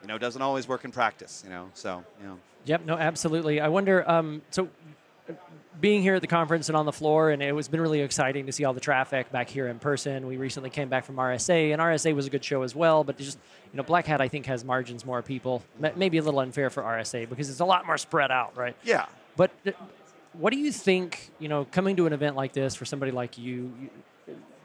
you 0.02 0.08
know, 0.08 0.18
doesn't 0.18 0.42
always 0.42 0.68
work 0.68 0.86
in 0.86 0.92
practice. 0.92 1.44
You 1.44 1.50
know, 1.50 1.70
so 1.74 2.04
you 2.22 2.28
know. 2.28 2.38
Yep. 2.66 2.86
No. 2.86 2.98
Absolutely. 2.98 3.60
I 3.60 3.68
wonder. 3.68 4.10
Um, 4.10 4.42
so 4.52 4.70
being 5.80 6.02
here 6.02 6.16
at 6.16 6.22
the 6.22 6.28
conference 6.28 6.70
and 6.70 6.76
on 6.76 6.86
the 6.86 6.92
floor, 6.92 7.30
and 7.30 7.42
it 7.42 7.52
was 7.52 7.68
been 7.68 7.82
really 7.82 8.02
exciting 8.02 8.46
to 8.46 8.52
see 8.52 8.64
all 8.64 8.74
the 8.74 8.80
traffic 8.80 9.32
back 9.32 9.50
here 9.50 9.68
in 9.68 9.80
person. 9.80 10.28
We 10.28 10.38
recently 10.38 10.70
came 10.70 10.90
back 10.90 11.06
from 11.06 11.18
RSA, 11.18 11.72
and 11.72 11.82
RSA 11.82 12.16
was 12.16 12.26
a 12.26 12.30
good 12.30 12.44
show 12.44 12.64
as 12.64 12.76
well. 12.76 13.04
But 13.04 13.18
just 13.18 13.38
you 13.72 13.78
know, 13.78 13.84
Black 13.84 14.06
Hat 14.06 14.22
I 14.22 14.28
think 14.28 14.46
has 14.48 14.64
margins 14.64 15.06
more 15.06 15.22
people. 15.22 15.64
Maybe 15.96 16.18
a 16.18 16.24
little 16.24 16.40
unfair 16.40 16.70
for 16.70 16.84
RSA 16.84 17.30
because 17.30 17.50
it's 17.50 17.60
a 17.60 17.66
lot 17.66 17.86
more 17.86 17.98
spread 17.98 18.32
out, 18.32 18.58
right? 18.58 18.76
Yeah. 18.84 19.06
But 19.36 19.52
what 20.34 20.52
do 20.52 20.60
you 20.60 20.72
think? 20.72 21.32
You 21.40 21.48
know, 21.48 21.66
coming 21.66 21.96
to 21.98 22.08
an 22.08 22.14
event 22.14 22.36
like 22.36 22.54
this 22.54 22.76
for 22.76 22.86
somebody 22.86 23.12
like 23.12 23.38
you, 23.38 23.72
you 23.80 23.90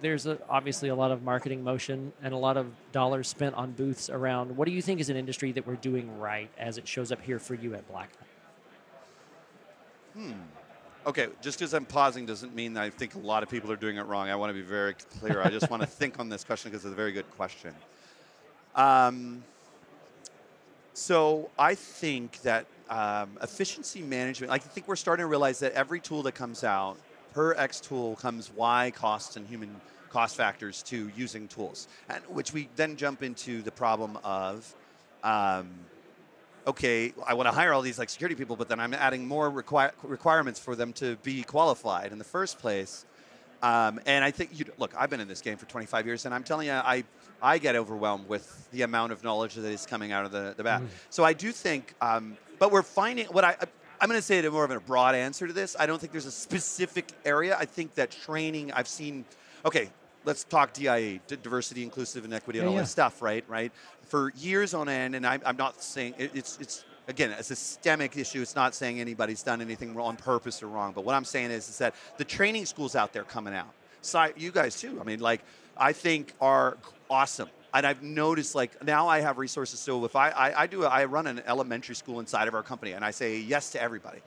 there's 0.01 0.27
a, 0.27 0.39
obviously 0.49 0.89
a 0.89 0.95
lot 0.95 1.13
of 1.13 1.23
marketing 1.23 1.63
motion 1.63 2.13
and 2.23 2.35
a 2.35 2.37
lot 2.37 2.57
of 2.57 2.67
dollars 2.91 3.29
spent 3.29 3.55
on 3.55 3.71
booths 3.73 4.11
around. 4.11 4.57
What 4.57 4.67
do 4.67 4.73
you 4.73 4.83
think 4.83 5.01
is 5.01 5.09
an 5.09 5.17
industry 5.17 5.53
that 5.53 5.67
we're 5.67 5.77
doing 5.77 6.19
right 6.19 6.51
as 6.59 6.77
it 6.77 6.89
shows 6.89 7.13
up 7.13 7.23
here 7.23 7.39
for 7.39 7.55
you 7.55 7.75
at 7.75 7.89
Black 7.89 8.11
Hat? 8.19 8.27
Hmm. 10.15 10.33
Okay, 11.05 11.29
just 11.41 11.59
because 11.59 11.75
I'm 11.75 11.85
pausing 11.85 12.27
doesn't 12.27 12.55
mean 12.55 12.77
I 12.77 12.91
think 12.91 13.15
a 13.17 13.19
lot 13.19 13.43
of 13.43 13.49
people 13.49 13.73
are 13.73 13.77
doing 13.77 13.97
it 13.97 14.07
wrong. 14.07 14.29
I 14.31 14.37
want 14.37 14.51
to 14.51 14.55
be 14.55 14.63
very 14.63 14.95
clear. 15.19 15.43
I 15.43 15.51
just 15.51 15.69
want 15.69 15.83
to 15.83 15.89
think 15.89 16.21
on 16.21 16.29
this 16.29 16.45
question 16.45 16.71
because 16.71 16.85
it's 16.85 16.93
a 16.93 16.97
very 16.97 17.13
good 17.13 17.29
question. 17.33 17.75
Um, 18.77 19.43
so 20.95 21.51
I 21.59 21.75
think 21.75 22.41
that 22.43 22.67
um, 22.89 23.31
efficiency 23.43 24.03
management, 24.03 24.53
I 24.53 24.59
think 24.59 24.87
we're 24.87 24.97
starting 24.97 25.25
to 25.25 25.29
realize 25.29 25.59
that 25.61 25.73
every 25.73 25.99
tool 25.99 26.23
that 26.25 26.35
comes 26.35 26.63
out, 26.63 26.99
per 27.33 27.55
X 27.55 27.81
tool 27.81 28.15
comes 28.17 28.53
Y 28.53 28.93
costs 28.95 29.37
and 29.37 29.47
human 29.47 29.75
cost 30.11 30.37
factors 30.37 30.83
to 30.85 31.11
using 31.17 31.49
tools, 31.49 31.89
and 32.11 32.23
which 32.29 32.53
we 32.53 32.69
then 32.77 32.97
jump 32.97 33.23
into 33.23 33.63
the 33.63 33.73
problem 33.73 34.19
of 34.23 34.73
um, 35.25 35.71
okay, 36.67 37.13
I 37.27 37.35
want 37.35 37.49
to 37.49 37.53
hire 37.53 37.73
all 37.73 37.83
these 37.83 37.99
like 37.99 38.11
security 38.11 38.35
people, 38.35 38.57
but 38.57 38.69
then 38.69 38.81
I'm 38.81 38.95
adding 38.95 39.27
more 39.27 39.51
requir- 39.51 39.93
requirements 40.03 40.61
for 40.61 40.77
them 40.77 40.93
to 40.95 41.17
be 41.17 41.43
qualified 41.43 42.13
in 42.13 42.19
the 42.19 42.25
first 42.25 42.59
place. 42.59 43.05
Um, 43.63 44.01
and 44.07 44.25
I 44.25 44.33
think, 44.33 44.59
you, 44.59 44.65
look, 44.77 44.93
I've 44.97 45.09
been 45.09 45.21
in 45.21 45.29
this 45.29 45.41
game 45.41 45.57
for 45.57 45.67
25 45.67 46.05
years, 46.07 46.25
and 46.25 46.35
I'm 46.35 46.43
telling 46.43 46.67
you, 46.67 46.73
I, 46.73 47.05
I 47.41 47.59
get 47.59 47.77
overwhelmed 47.77 48.29
with 48.29 48.69
the 48.73 48.83
amount 48.83 49.13
of 49.13 49.23
knowledge 49.23 49.55
that 49.55 49.65
is 49.65 49.87
coming 49.87 50.11
out 50.11 50.25
of 50.25 50.33
the, 50.33 50.55
the 50.57 50.65
bat. 50.65 50.83
Mm. 50.83 50.89
So 51.11 51.23
I 51.23 51.33
do 51.33 51.53
think, 51.53 51.95
um, 52.01 52.37
but 52.59 52.73
we're 52.73 52.83
finding 52.83 53.27
what 53.27 53.45
I, 53.45 53.57
I'm 54.01 54.09
going 54.09 54.19
to 54.19 54.27
say 54.27 54.39
it 54.39 54.53
more 54.53 54.65
of 54.65 54.71
a 54.73 54.81
broad 54.81 55.15
answer 55.15 55.47
to 55.47 55.53
this. 55.53 55.77
I 55.79 55.87
don't 55.87 56.01
think 56.01 56.11
there's 56.11 56.27
a 56.27 56.33
specific 56.33 57.13
area. 57.25 57.57
I 57.57 57.65
think 57.65 57.95
that 57.95 58.11
training, 58.11 58.73
I've 58.73 58.89
seen, 58.89 59.25
okay, 59.65 59.91
let's 60.25 60.45
talk 60.45 60.73
DIA, 60.73 61.21
diversity, 61.27 61.83
inclusive, 61.83 62.25
and 62.25 62.35
equity, 62.35 62.59
and 62.59 62.67
yeah, 62.67 62.71
all 62.71 62.77
yeah. 62.77 62.83
that 62.83 62.89
stuff, 62.89 63.23
right? 63.23 63.45
Right. 63.49 63.73
For 64.03 64.33
years 64.37 64.75
on 64.75 64.89
end, 64.89 65.15
and 65.15 65.27
I, 65.27 65.39
am 65.45 65.57
not 65.57 65.83
saying 65.83 66.15
it, 66.19 66.33
it's 66.35 66.59
it's 66.61 66.85
again 67.09 67.31
a 67.31 67.43
systemic 67.43 68.17
issue. 68.17 68.43
It's 68.43 68.57
not 68.57 68.75
saying 68.75 69.01
anybody's 69.01 69.43
done 69.43 69.61
anything 69.61 69.99
on 69.99 70.17
purpose 70.17 70.63
or 70.63 70.69
wrong. 70.69 70.93
But 70.93 71.05
what 71.05 71.15
I'm 71.15 71.25
saying 71.25 71.51
is, 71.51 71.69
is 71.69 71.79
that 71.79 71.95
the 72.19 72.25
training 72.25 72.67
schools 72.67 72.95
out 72.95 73.13
there 73.13 73.25
coming 73.25 73.55
out, 73.55 73.73
so 74.01 74.29
you 74.37 74.51
guys 74.51 74.81
too. 74.81 74.99
I 75.01 75.05
mean, 75.05 75.21
like 75.21 75.43
I 75.77 75.93
think 75.93 76.35
are 76.41 76.77
awesome. 77.11 77.49
And 77.75 77.87
I've 77.87 78.03
noticed, 78.03 78.55
like 78.55 78.85
now 78.85 79.09
I 79.09 79.21
have 79.21 79.39
resources. 79.39 79.81
So 79.81 80.05
if 80.05 80.15
I, 80.15 80.29
I, 80.29 80.63
I 80.63 80.67
do, 80.67 80.85
a, 80.85 80.89
I 80.89 81.07
run 81.07 81.27
an 81.27 81.43
elementary 81.47 81.95
school 81.95 82.21
inside 82.21 82.47
of 82.47 82.55
our 82.55 82.63
company, 82.63 82.93
and 82.93 83.03
I 83.03 83.13
say 83.13 83.39
yes 83.39 83.71
to 83.73 83.83
everybody. 83.83 84.19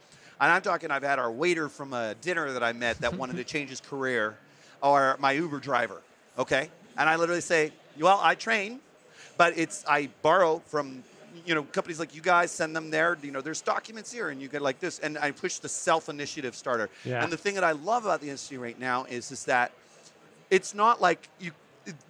And 0.41 0.51
I'm 0.51 0.63
talking, 0.63 0.89
I've 0.91 1.03
had 1.03 1.19
our 1.19 1.31
waiter 1.31 1.69
from 1.69 1.93
a 1.93 2.15
dinner 2.15 2.51
that 2.51 2.63
I 2.63 2.73
met 2.73 2.99
that 3.01 3.15
wanted 3.15 3.37
to 3.37 3.43
change 3.43 3.69
his 3.69 3.79
career 3.79 4.37
or 4.85 5.17
my 5.19 5.31
Uber 5.31 5.59
driver, 5.59 6.01
okay? 6.37 6.69
And 6.97 7.09
I 7.09 7.15
literally 7.15 7.41
say, 7.41 7.71
well, 7.99 8.19
I 8.21 8.35
train, 8.35 8.79
but 9.37 9.57
it's 9.57 9.83
I 9.87 10.09
borrow 10.21 10.59
from 10.67 11.03
you 11.45 11.53
know 11.53 11.63
companies 11.63 11.99
like 11.99 12.15
you 12.15 12.21
guys 12.21 12.49
send 12.49 12.73
them 12.73 12.89
there 12.89 13.17
you 13.21 13.29
know 13.29 13.41
there's 13.41 13.61
documents 13.61 14.09
here 14.09 14.29
and 14.29 14.41
you 14.41 14.47
get 14.47 14.61
like 14.61 14.79
this 14.79 14.99
and 14.99 15.17
i 15.17 15.31
push 15.31 15.57
the 15.57 15.67
self-initiative 15.67 16.55
starter 16.55 16.89
yeah. 17.03 17.21
and 17.21 17.31
the 17.31 17.35
thing 17.35 17.55
that 17.55 17.63
i 17.63 17.73
love 17.73 18.05
about 18.05 18.21
the 18.21 18.27
industry 18.27 18.57
right 18.57 18.79
now 18.79 19.03
is 19.03 19.29
is 19.31 19.43
that 19.43 19.73
it's 20.49 20.73
not 20.73 21.01
like 21.01 21.27
you 21.41 21.51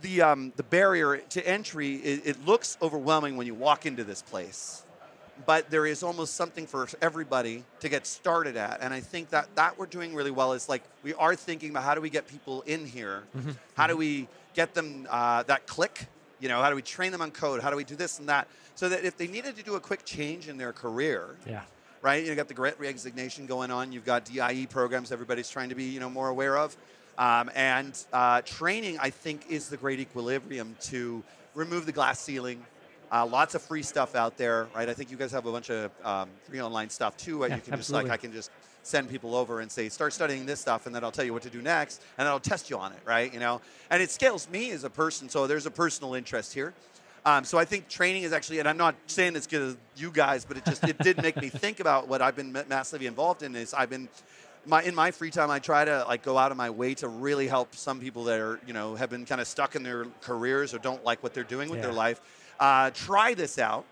the 0.02 0.22
um, 0.22 0.54
the 0.56 0.64
barrier 0.64 1.18
to 1.18 1.46
entry 1.46 1.96
it, 1.96 2.22
it 2.24 2.46
looks 2.46 2.78
overwhelming 2.84 3.36
when 3.36 3.48
you 3.48 3.56
walk 3.56 3.88
into 3.88 4.04
this 4.04 4.22
place 4.22 4.84
but 5.46 5.70
there 5.70 5.86
is 5.86 6.04
almost 6.04 6.36
something 6.36 6.66
for 6.66 6.88
everybody 7.02 7.64
to 7.82 7.90
get 7.90 8.08
started 8.08 8.56
at. 8.56 8.82
And 8.82 8.94
I 8.94 9.02
think 9.02 9.30
that 9.32 9.54
that 9.56 9.78
we're 9.78 9.86
doing 9.86 10.16
really 10.16 10.32
well 10.32 10.54
is 10.54 10.70
like 10.70 10.84
we 11.04 11.14
are 11.16 11.36
thinking 11.36 11.72
about 11.72 11.84
how 11.84 11.96
do 11.96 12.02
we 12.02 12.10
get 12.10 12.28
people 12.28 12.62
in 12.62 12.86
here? 12.86 13.24
Mm-hmm. 13.36 13.52
How 13.76 13.88
do 13.88 13.94
mm-hmm. 13.94 14.00
we 14.00 14.28
get 14.54 14.74
them 14.74 15.08
uh, 15.10 15.44
that 15.44 15.68
click? 15.68 16.08
You 16.40 16.50
know, 16.50 16.62
how 16.62 16.70
do 16.70 16.76
we 16.76 16.82
train 16.82 17.12
them 17.12 17.22
on 17.22 17.32
code? 17.32 17.62
How 17.62 17.70
do 17.70 17.76
we 17.76 17.84
do 17.84 17.96
this 17.96 18.20
and 18.20 18.30
that? 18.30 18.48
So 18.76 18.90
that 18.90 19.04
if 19.04 19.18
they 19.18 19.28
needed 19.28 19.56
to 19.58 19.64
do 19.64 19.76
a 19.76 19.80
quick 19.80 20.06
change 20.06 20.48
in 20.48 20.58
their 20.58 20.74
career, 20.74 21.36
yeah. 21.48 21.62
right? 22.02 22.26
You've 22.26 22.36
got 22.36 22.48
the 22.48 22.54
great 22.54 22.80
resignation 22.80 23.46
going 23.46 23.72
on. 23.72 23.92
You've 23.92 24.06
got 24.06 24.26
DIE 24.26 24.68
programs 24.70 25.12
everybody's 25.12 25.50
trying 25.50 25.70
to 25.70 25.76
be, 25.76 25.86
you 25.86 26.00
know, 26.00 26.10
more 26.10 26.28
aware 26.28 26.58
of. 26.58 26.76
Um, 27.18 27.50
and 27.56 27.98
uh, 28.12 28.42
training, 28.42 28.98
I 29.00 29.10
think, 29.10 29.50
is 29.50 29.70
the 29.70 29.78
great 29.78 30.00
equilibrium 30.00 30.76
to 30.84 31.24
remove 31.54 31.86
the 31.86 31.94
glass 31.94 32.20
ceiling. 32.20 32.66
Uh, 33.16 33.26
lots 33.26 33.56
of 33.56 33.62
free 33.62 33.82
stuff 33.82 34.14
out 34.14 34.36
there, 34.36 34.68
right? 34.76 34.90
I 34.90 34.94
think 34.94 35.10
you 35.10 35.16
guys 35.16 35.32
have 35.32 35.46
a 35.46 35.52
bunch 35.52 35.70
of 35.70 35.90
um, 36.04 36.28
free 36.50 36.60
online 36.60 36.90
stuff 36.90 37.16
too. 37.16 37.38
Where 37.38 37.48
Yeah, 37.48 37.56
you 37.56 37.62
can 37.62 37.74
absolutely. 37.74 38.10
just 38.10 38.12
like 38.12 38.20
I 38.20 38.22
can 38.22 38.34
just 38.34 38.52
send 38.84 39.10
people 39.10 39.36
over 39.36 39.62
and 39.62 39.72
say, 39.72 39.88
start 39.88 40.12
studying 40.12 40.46
this 40.46 40.60
stuff, 40.60 40.86
and 40.86 40.94
then 40.94 41.02
I'll 41.02 41.14
tell 41.14 41.24
you 41.24 41.32
what 41.32 41.44
to 41.44 41.50
do 41.50 41.62
next, 41.62 42.02
and 42.18 42.26
then 42.26 42.34
I'll 42.34 42.42
test 42.42 42.70
you 42.70 42.78
on 42.78 42.92
it, 42.92 43.00
right? 43.06 43.34
You 43.34 43.40
know, 43.40 43.62
and 43.90 44.04
it 44.04 44.12
scales 44.12 44.50
me 44.50 44.72
as 44.72 44.84
a 44.84 44.90
person, 44.90 45.30
so 45.30 45.48
there's 45.48 45.66
a 45.66 45.72
personal 45.72 46.14
interest 46.14 46.54
here. 46.54 46.74
Um, 47.26 47.46
so 47.46 47.58
I 47.58 47.64
think 47.64 47.88
training 47.88 48.24
is 48.24 48.34
actually, 48.34 48.60
and 48.60 48.68
I'm 48.68 48.76
not 48.76 48.96
saying 49.08 49.38
it's 49.38 49.48
good 49.48 49.62
as 49.62 49.78
you 49.96 50.12
guys, 50.12 50.44
but 50.44 50.58
it 50.58 50.66
just 50.66 50.84
it 50.86 50.98
did 50.98 51.22
make 51.22 51.38
me 51.38 51.48
think 51.48 51.80
about 51.80 52.10
what 52.10 52.22
I've 52.22 52.36
been 52.36 52.52
massively 52.68 53.08
involved 53.08 53.44
in. 53.44 53.56
Is 53.56 53.74
I've 53.74 53.90
been 53.90 54.10
my 54.66 54.84
in 54.84 54.94
my 54.94 55.12
free 55.12 55.32
time 55.32 55.50
I 55.50 55.60
try 55.60 55.86
to 55.86 56.04
like 56.06 56.22
go 56.22 56.38
out 56.38 56.52
of 56.52 56.58
my 56.58 56.70
way 56.70 56.94
to 56.96 57.08
really 57.08 57.48
help 57.48 57.76
some 57.76 58.02
people 58.02 58.26
that 58.26 58.42
are 58.42 58.60
you 58.68 58.74
know 58.74 58.96
have 58.96 59.10
been 59.10 59.26
kind 59.26 59.40
of 59.40 59.48
stuck 59.48 59.76
in 59.76 59.84
their 59.84 60.06
careers 60.22 60.74
or 60.74 60.80
don't 60.80 61.04
like 61.06 61.24
what 61.24 61.34
they're 61.34 61.44
doing 61.46 61.70
with 61.70 61.82
their 61.82 61.94
life. 61.94 62.20
Uh, 62.60 62.92
try 62.92 63.34
this 63.34 63.60
out, 63.60 63.86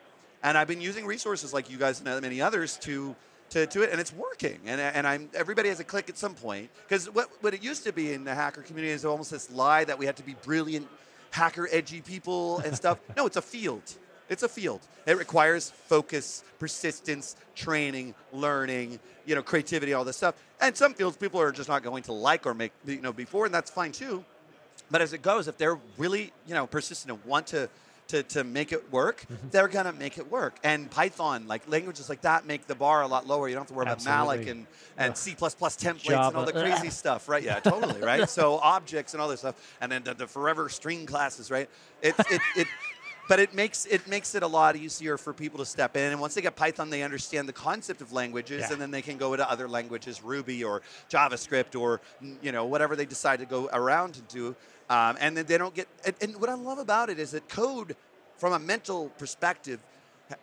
and 0.44 0.58
I've 0.58 0.68
been 0.68 0.82
using 0.82 1.06
resources 1.06 1.54
like 1.54 1.70
you 1.70 1.78
guys 1.78 2.02
and 2.02 2.22
many 2.22 2.42
others 2.42 2.78
to. 2.80 3.16
To, 3.50 3.68
to 3.68 3.84
it 3.84 3.92
and 3.92 4.02
it's 4.02 4.12
working 4.12 4.58
and, 4.66 4.82
and 4.82 5.06
I'm 5.06 5.30
everybody 5.36 5.70
has 5.70 5.80
a 5.80 5.84
click 5.84 6.10
at 6.10 6.18
some 6.18 6.34
point 6.34 6.72
because 6.88 7.08
what, 7.12 7.30
what 7.42 7.54
it 7.54 7.62
used 7.62 7.84
to 7.84 7.94
be 7.94 8.12
in 8.12 8.24
the 8.24 8.34
hacker 8.34 8.64
community 8.64 8.92
is 8.92 9.06
almost 9.06 9.30
this 9.30 9.52
lie 9.52 9.84
that 9.84 10.00
we 10.00 10.08
had 10.08 10.16
to 10.18 10.24
be 10.24 10.36
brilliant 10.44 10.88
hacker 11.30 11.70
edgy 11.72 12.02
people 12.02 12.58
and 12.62 12.76
stuff 12.76 12.98
no 13.16 13.28
it's 13.28 13.38
a 13.38 13.44
field 13.44 13.84
it's 14.30 14.44
a 14.44 14.50
field. 14.50 14.82
It 15.06 15.18
requires 15.18 15.70
focus, 15.70 16.44
persistence, 16.60 17.36
training, 17.56 18.16
learning, 18.32 19.00
you 19.26 19.36
know, 19.36 19.44
creativity, 19.44 19.94
all 19.94 20.04
this 20.04 20.18
stuff. 20.18 20.36
And 20.62 20.76
some 20.76 20.94
fields 20.94 21.18
people 21.18 21.40
are 21.42 21.52
just 21.52 21.70
not 21.70 21.84
going 21.84 22.04
to 22.04 22.14
like 22.14 22.46
or 22.46 22.54
make, 22.54 22.72
you 22.86 23.02
know, 23.02 23.14
before, 23.14 23.46
and 23.46 23.54
that's 23.54 23.70
fine 23.70 23.92
too. 23.92 24.24
But 24.90 25.02
as 25.02 25.14
it 25.14 25.22
goes, 25.22 25.48
if 25.48 25.58
they're 25.58 25.78
really, 25.98 26.32
you 26.48 26.54
know, 26.54 26.68
persistent 26.68 27.12
and 27.12 27.26
want 27.26 27.48
to 27.48 27.70
to, 28.10 28.24
to 28.24 28.44
make 28.44 28.72
it 28.72 28.92
work, 28.92 29.22
mm-hmm. 29.22 29.50
they're 29.50 29.68
gonna 29.68 29.94
make 29.94 30.18
it 30.18 30.30
work. 30.30 30.58
And 30.64 30.90
Python, 30.90 31.48
like 31.48 31.68
languages 31.70 32.10
like 32.10 32.22
that, 32.22 32.46
make 32.46 32.68
the 32.68 32.76
bar 32.76 33.02
a 33.02 33.08
lot 33.08 33.28
lower. 33.28 33.48
You 33.48 33.56
don't 33.56 33.62
have 33.62 33.68
to 33.70 33.74
worry 33.74 33.86
about 33.86 34.00
Malloc 34.00 34.40
Absolutely. 34.40 34.52
and, 34.52 34.68
and 34.98 35.18
C 35.18 35.32
templates 35.36 36.28
and 36.28 36.36
all 36.36 36.46
the 36.46 36.52
crazy 36.52 36.90
stuff, 37.02 37.30
right? 37.30 37.44
Yeah, 37.44 37.60
totally, 37.60 38.02
right? 38.02 38.30
so 38.40 38.60
objects 38.60 39.14
and 39.14 39.22
all 39.22 39.30
this 39.30 39.40
stuff, 39.40 39.56
and 39.82 39.92
then 39.92 40.04
the, 40.04 40.14
the 40.14 40.28
forever 40.28 40.70
string 40.70 41.06
classes, 41.06 41.50
right? 41.50 41.70
It, 42.02 42.16
it, 42.30 42.42
it, 42.56 42.68
but 43.28 43.40
it 43.40 43.54
makes 43.54 43.86
it 43.86 44.08
makes 44.08 44.36
it 44.36 44.44
a 44.44 44.48
lot 44.48 44.76
easier 44.76 45.18
for 45.18 45.34
people 45.34 45.60
to 45.60 45.66
step 45.66 45.96
in. 45.96 46.12
And 46.12 46.20
once 46.20 46.34
they 46.34 46.42
get 46.42 46.56
Python, 46.56 46.90
they 46.90 47.04
understand 47.04 47.48
the 47.48 47.54
concept 47.54 48.02
of 48.02 48.12
languages, 48.12 48.62
Yeah. 48.62 48.74
and 48.74 48.82
then 48.82 48.92
they 48.92 49.02
can 49.02 49.18
go 49.18 49.34
into 49.34 49.50
other 49.50 49.68
languages, 49.68 50.24
Ruby 50.24 50.64
or 50.64 50.82
JavaScript 51.10 51.80
or 51.80 52.02
you 52.42 52.52
know 52.52 52.66
whatever 52.66 52.96
they 52.96 53.06
decide 53.06 53.40
to 53.40 53.46
go 53.46 53.70
around 53.72 54.16
to 54.16 54.22
do. 54.22 54.56
Um, 54.90 55.18
and 55.20 55.36
then 55.38 55.46
they 55.46 55.58
don't 55.58 55.74
get. 55.74 55.88
And, 56.06 56.16
and 56.22 56.42
what 56.42 56.50
I 56.50 56.56
love 56.56 56.78
about 56.78 57.10
it 57.10 57.20
is 57.20 57.32
that 57.32 57.48
code, 57.50 57.96
from 58.38 58.54
a 58.54 58.60
mental 58.60 59.10
perspective, 59.18 59.80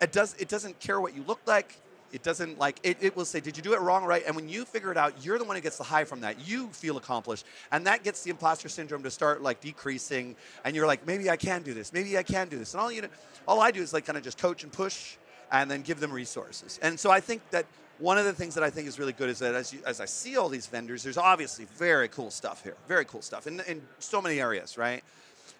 it 0.01 0.11
does 0.11 0.35
it 0.39 0.49
doesn't 0.49 0.79
care 0.79 0.99
what 0.99 1.15
you 1.15 1.23
look 1.27 1.41
like. 1.45 1.79
It 2.11 2.23
doesn't 2.23 2.59
like 2.59 2.77
it, 2.83 2.97
it 2.99 3.15
will 3.15 3.25
say, 3.25 3.39
Did 3.39 3.55
you 3.55 3.63
do 3.63 3.73
it 3.73 3.79
wrong 3.79 4.03
or 4.03 4.07
right? 4.07 4.23
And 4.25 4.35
when 4.35 4.49
you 4.49 4.65
figure 4.65 4.91
it 4.91 4.97
out, 4.97 5.23
you're 5.23 5.37
the 5.37 5.45
one 5.45 5.55
who 5.55 5.61
gets 5.61 5.77
the 5.77 5.83
high 5.83 6.03
from 6.03 6.21
that. 6.21 6.47
You 6.47 6.67
feel 6.67 6.97
accomplished. 6.97 7.45
And 7.71 7.85
that 7.87 8.03
gets 8.03 8.23
the 8.23 8.31
imposter 8.31 8.67
syndrome 8.67 9.03
to 9.03 9.11
start 9.11 9.41
like 9.41 9.61
decreasing. 9.61 10.35
And 10.65 10.75
you're 10.75 10.87
like, 10.87 11.07
maybe 11.07 11.29
I 11.29 11.37
can 11.37 11.61
do 11.61 11.73
this, 11.73 11.93
maybe 11.93 12.17
I 12.17 12.23
can 12.23 12.49
do 12.49 12.57
this. 12.57 12.73
And 12.73 12.81
all 12.81 12.91
you 12.91 13.03
know, 13.03 13.07
all 13.47 13.61
I 13.61 13.71
do 13.71 13.81
is 13.81 13.93
like 13.93 14.05
kind 14.05 14.17
of 14.17 14.23
just 14.23 14.37
coach 14.37 14.63
and 14.63 14.71
push 14.71 15.15
and 15.51 15.69
then 15.69 15.81
give 15.81 15.99
them 15.99 16.11
resources. 16.11 16.79
And 16.81 16.99
so 16.99 17.11
I 17.11 17.19
think 17.19 17.41
that 17.51 17.65
one 18.01 18.17
of 18.17 18.25
the 18.25 18.33
things 18.33 18.55
that 18.55 18.63
I 18.63 18.69
think 18.69 18.87
is 18.87 18.97
really 18.97 19.13
good 19.13 19.29
is 19.29 19.39
that 19.39 19.53
as, 19.53 19.71
you, 19.71 19.79
as 19.85 20.01
I 20.01 20.05
see 20.05 20.35
all 20.35 20.49
these 20.49 20.65
vendors, 20.65 21.03
there's 21.03 21.17
obviously 21.17 21.65
very 21.77 22.07
cool 22.07 22.31
stuff 22.31 22.63
here, 22.63 22.75
very 22.87 23.05
cool 23.05 23.21
stuff 23.21 23.45
in, 23.45 23.59
in 23.61 23.81
so 23.99 24.21
many 24.21 24.41
areas, 24.41 24.77
right? 24.77 25.03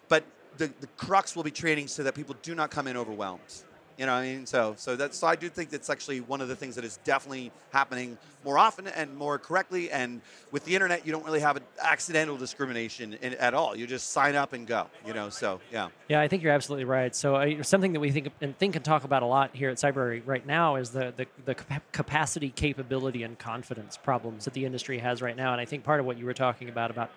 But 0.08 0.24
the, 0.58 0.70
the 0.80 0.88
crux 0.96 1.36
will 1.36 1.44
be 1.44 1.52
training 1.52 1.86
so 1.86 2.02
that 2.02 2.14
people 2.14 2.34
do 2.42 2.54
not 2.54 2.70
come 2.70 2.88
in 2.88 2.96
overwhelmed. 2.96 3.40
You 4.02 4.06
know 4.06 4.14
I 4.14 4.22
mean? 4.24 4.46
So, 4.46 4.74
so 4.76 4.96
that's 4.96 5.16
so 5.16 5.28
I 5.28 5.36
do 5.36 5.48
think 5.48 5.70
that's 5.70 5.88
actually 5.88 6.22
one 6.22 6.40
of 6.40 6.48
the 6.48 6.56
things 6.56 6.74
that 6.74 6.84
is 6.84 6.98
definitely 7.04 7.52
happening 7.72 8.18
more 8.44 8.58
often 8.58 8.88
and 8.88 9.16
more 9.16 9.38
correctly. 9.38 9.92
And 9.92 10.22
with 10.50 10.64
the 10.64 10.74
internet, 10.74 11.06
you 11.06 11.12
don't 11.12 11.24
really 11.24 11.38
have 11.38 11.56
an 11.56 11.62
accidental 11.80 12.36
discrimination 12.36 13.14
in, 13.22 13.34
at 13.34 13.54
all. 13.54 13.76
You 13.76 13.86
just 13.86 14.10
sign 14.10 14.34
up 14.34 14.54
and 14.54 14.66
go. 14.66 14.88
You 15.06 15.14
know, 15.14 15.28
so 15.28 15.60
yeah. 15.70 15.90
Yeah, 16.08 16.20
I 16.20 16.26
think 16.26 16.42
you're 16.42 16.52
absolutely 16.52 16.84
right. 16.84 17.14
So 17.14 17.36
uh, 17.36 17.62
something 17.62 17.92
that 17.92 18.00
we 18.00 18.10
think 18.10 18.30
and 18.40 18.58
think 18.58 18.74
and 18.74 18.84
talk 18.84 19.04
about 19.04 19.22
a 19.22 19.26
lot 19.26 19.54
here 19.54 19.70
at 19.70 19.76
Cybrary 19.76 20.20
right 20.26 20.44
now 20.44 20.74
is 20.74 20.90
the, 20.90 21.14
the 21.16 21.26
the 21.44 21.54
capa- 21.54 21.82
capacity, 21.92 22.50
capability, 22.50 23.22
and 23.22 23.38
confidence 23.38 23.96
problems 23.96 24.46
that 24.46 24.54
the 24.54 24.64
industry 24.64 24.98
has 24.98 25.22
right 25.22 25.36
now. 25.36 25.52
And 25.52 25.60
I 25.60 25.64
think 25.64 25.84
part 25.84 26.00
of 26.00 26.06
what 26.06 26.18
you 26.18 26.26
were 26.26 26.34
talking 26.34 26.68
about 26.68 26.90
about 26.90 27.12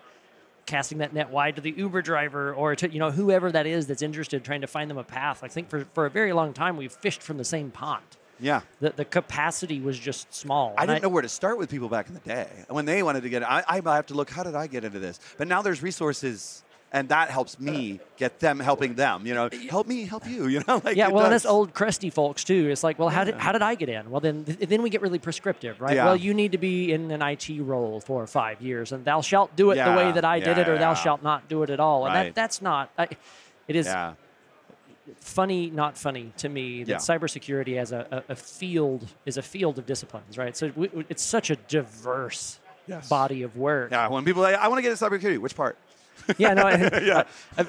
casting 0.66 0.98
that 0.98 1.14
net 1.14 1.30
wide 1.30 1.56
to 1.56 1.62
the 1.62 1.70
Uber 1.70 2.02
driver 2.02 2.52
or 2.52 2.76
to 2.76 2.90
you 2.90 2.98
know 2.98 3.10
whoever 3.10 3.50
that 3.52 3.66
is 3.66 3.86
that's 3.86 4.02
interested, 4.02 4.44
trying 4.44 4.60
to 4.60 4.66
find 4.66 4.90
them 4.90 4.98
a 4.98 5.04
path. 5.04 5.42
I 5.42 5.48
think 5.48 5.70
for 5.70 5.86
for 5.94 6.06
a 6.06 6.10
very 6.10 6.32
long 6.32 6.52
time 6.52 6.76
we've 6.76 6.92
fished 6.92 7.22
from 7.22 7.38
the 7.38 7.44
same 7.44 7.70
pond. 7.70 8.04
Yeah. 8.38 8.60
The 8.80 8.90
the 8.90 9.04
capacity 9.04 9.80
was 9.80 9.98
just 9.98 10.34
small. 10.34 10.74
I 10.76 10.84
didn't 10.86 11.02
know 11.02 11.08
where 11.08 11.22
to 11.22 11.28
start 11.28 11.58
with 11.58 11.70
people 11.70 11.88
back 11.88 12.08
in 12.08 12.14
the 12.14 12.20
day. 12.20 12.48
When 12.68 12.84
they 12.84 13.02
wanted 13.02 13.22
to 13.22 13.28
get 13.28 13.42
I, 13.42 13.64
I 13.66 13.80
have 13.94 14.06
to 14.06 14.14
look, 14.14 14.30
how 14.30 14.42
did 14.42 14.54
I 14.54 14.66
get 14.66 14.84
into 14.84 14.98
this? 14.98 15.20
But 15.38 15.48
now 15.48 15.62
there's 15.62 15.82
resources, 15.82 16.62
and 16.96 17.10
that 17.10 17.28
helps 17.30 17.60
me 17.60 18.00
get 18.16 18.40
them 18.40 18.58
helping 18.58 18.94
them. 18.94 19.26
You 19.26 19.34
know, 19.34 19.50
help 19.68 19.86
me, 19.86 20.04
help 20.06 20.26
you. 20.26 20.46
You 20.56 20.62
know, 20.66 20.80
like 20.82 20.96
Yeah, 20.96 21.08
well, 21.08 21.24
and 21.24 21.32
that's 21.34 21.44
old 21.44 21.74
crusty 21.74 22.08
folks 22.08 22.42
too. 22.42 22.70
It's 22.70 22.82
like, 22.82 22.98
well, 22.98 23.10
how 23.10 23.24
did 23.24 23.34
how 23.34 23.52
did 23.52 23.60
I 23.62 23.74
get 23.74 23.88
in? 23.90 24.10
Well, 24.10 24.20
then 24.20 24.44
th- 24.44 24.60
then 24.70 24.80
we 24.80 24.88
get 24.88 25.02
really 25.02 25.18
prescriptive, 25.18 25.80
right? 25.80 25.94
Yeah. 25.96 26.06
Well, 26.06 26.16
you 26.16 26.32
need 26.32 26.52
to 26.52 26.58
be 26.58 26.92
in 26.92 27.10
an 27.10 27.20
IT 27.20 27.48
role 27.60 28.00
for 28.00 28.26
five 28.26 28.62
years, 28.62 28.92
and 28.92 29.04
thou 29.04 29.20
shalt 29.20 29.54
do 29.56 29.70
it 29.72 29.74
the 29.76 29.92
way 29.92 30.10
that 30.12 30.24
I 30.24 30.40
did 30.40 30.56
it, 30.56 30.68
or 30.68 30.78
thou 30.78 30.94
shalt 30.94 31.22
not 31.22 31.48
do 31.48 31.62
it 31.64 31.70
at 31.70 31.80
all. 31.80 32.06
And 32.06 32.14
Right. 32.14 32.24
that 32.24 32.34
that's 32.34 32.62
not. 32.62 32.90
I, 32.96 33.08
it 33.68 33.76
is 33.76 33.86
Yeah. 33.86 34.14
funny, 35.20 35.70
not 35.70 35.96
funny 35.98 36.32
to 36.38 36.48
me 36.48 36.84
that 36.84 36.90
Yeah. 36.92 36.96
cybersecurity 36.98 37.76
as 37.78 37.92
a, 37.92 38.24
a, 38.28 38.32
a 38.32 38.36
field 38.36 39.06
is 39.24 39.36
a 39.36 39.42
field 39.42 39.78
of 39.78 39.84
disciplines, 39.86 40.38
right? 40.38 40.56
So 40.56 40.72
we, 40.74 40.88
it's 41.08 41.22
such 41.22 41.50
a 41.50 41.56
diverse 41.56 42.58
Yes. 42.88 43.08
body 43.08 43.42
of 43.42 43.56
work. 43.56 43.90
Yeah, 43.90 44.06
when 44.08 44.24
people, 44.24 44.42
like, 44.42 44.54
I 44.54 44.68
want 44.68 44.78
to 44.78 44.82
get 44.82 44.92
into 44.92 45.04
cybersecurity, 45.04 45.38
which 45.38 45.56
part? 45.56 45.76
Yeah, 46.38 46.54
no. 46.54 46.62
I, 46.64 47.00
Yeah. 47.02 47.22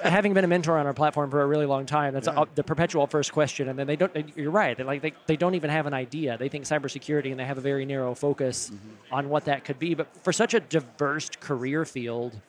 Having 0.04 0.34
been 0.34 0.44
a 0.44 0.48
mentor 0.48 0.78
on 0.78 0.86
our 0.86 0.94
platform 0.94 1.30
for 1.32 1.42
a 1.42 1.46
really 1.46 1.66
long 1.66 1.86
time, 1.86 2.14
that's 2.14 2.28
Yeah. 2.28 2.40
uh, 2.42 2.46
the 2.56 2.64
perpetual 2.64 3.08
first 3.08 3.32
question. 3.32 3.70
And 3.70 3.78
then 3.78 3.88
they 3.88 3.96
don't. 3.96 4.12
You're 4.38 4.52
right. 4.52 4.76
They 4.78 4.84
like 4.84 5.02
they, 5.02 5.14
they 5.28 5.36
don't 5.38 5.56
even 5.56 5.70
have 5.70 5.86
an 5.86 5.94
idea. 5.94 6.38
They 6.38 6.50
think 6.50 6.66
cybersecurity, 6.66 7.32
and 7.32 7.40
they 7.40 7.46
have 7.46 7.58
a 7.58 7.62
very 7.62 7.86
narrow 7.86 8.16
focus 8.16 8.70
Mm-hmm. 8.70 9.14
on 9.14 9.30
what 9.30 9.46
that 9.46 9.64
could 9.66 9.80
be. 9.80 9.94
But 9.94 10.08
for 10.24 10.34
such 10.34 10.54
a 10.54 10.60
diverse 10.60 11.30
career 11.40 11.86
field, 11.86 12.40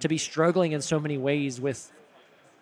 to 0.00 0.08
be 0.08 0.18
struggling 0.18 0.72
in 0.72 0.80
so 0.82 0.98
many 0.98 1.16
ways 1.18 1.60
with 1.60 1.90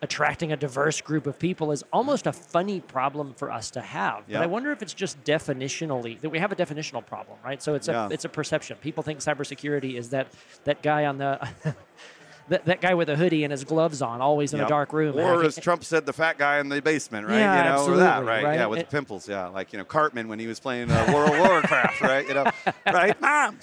attracting 0.02 0.50
a 0.50 0.56
diverse 0.56 1.00
group 1.02 1.26
of 1.26 1.38
people 1.38 1.72
is 1.72 1.84
almost 1.92 2.26
a 2.26 2.32
funny 2.32 2.80
problem 2.80 3.34
for 3.34 3.50
us 3.50 3.70
to 3.72 3.80
have. 3.82 4.24
But 4.26 4.32
Yeah. 4.32 4.40
I 4.42 4.46
wonder 4.46 4.70
if 4.72 4.80
it's 4.80 4.94
just 4.94 5.22
definitionally 5.24 6.18
that 6.20 6.30
we 6.30 6.38
have 6.38 6.52
a 6.52 6.56
definitional 6.56 7.04
problem, 7.04 7.36
right? 7.44 7.62
So 7.62 7.74
it's 7.74 7.86
a 7.88 7.92
Yeah. 7.92 8.08
it's 8.10 8.24
a 8.24 8.28
perception. 8.30 8.78
People 8.80 9.02
think 9.02 9.20
cybersecurity 9.20 9.96
is 9.98 10.08
that 10.10 10.28
that 10.64 10.80
guy 10.82 11.04
on 11.04 11.18
the 11.18 11.38
that, 12.50 12.66
that 12.66 12.80
guy 12.80 12.94
with 12.94 13.08
a 13.08 13.16
hoodie 13.16 13.42
and 13.44 13.50
his 13.50 13.64
gloves 13.64 14.02
on, 14.02 14.20
always 14.20 14.52
in 14.52 14.58
Yep. 14.58 14.66
a 14.66 14.68
dark 14.68 14.92
room. 14.92 15.16
Or 15.18 15.42
as 15.42 15.56
Trump 15.56 15.82
said, 15.84 16.04
the 16.04 16.12
fat 16.12 16.36
guy 16.38 16.58
in 16.58 16.68
the 16.68 16.82
basement, 16.82 17.26
right? 17.26 17.38
Yeah, 17.38 17.58
you 17.58 17.64
know, 17.88 17.94
or 17.94 17.96
that, 17.96 18.06
absolutely, 18.18 18.28
right? 18.32 18.44
right? 18.44 18.54
Yeah, 18.58 18.66
with 18.66 18.78
It- 18.80 18.86
the 18.86 18.92
pimples, 18.92 19.28
yeah. 19.28 19.46
Like, 19.48 19.72
you 19.72 19.78
know, 19.78 19.84
Cartman 19.84 20.28
when 20.28 20.38
he 20.38 20.46
was 20.46 20.60
playing 20.60 20.90
uh, 20.90 21.10
World 21.14 21.32
of 21.32 21.38
Warcraft, 21.38 22.00
right? 22.12 22.28
You 22.28 22.34
know, 22.34 22.44
right? 22.86 23.20
Mom! 23.20 23.58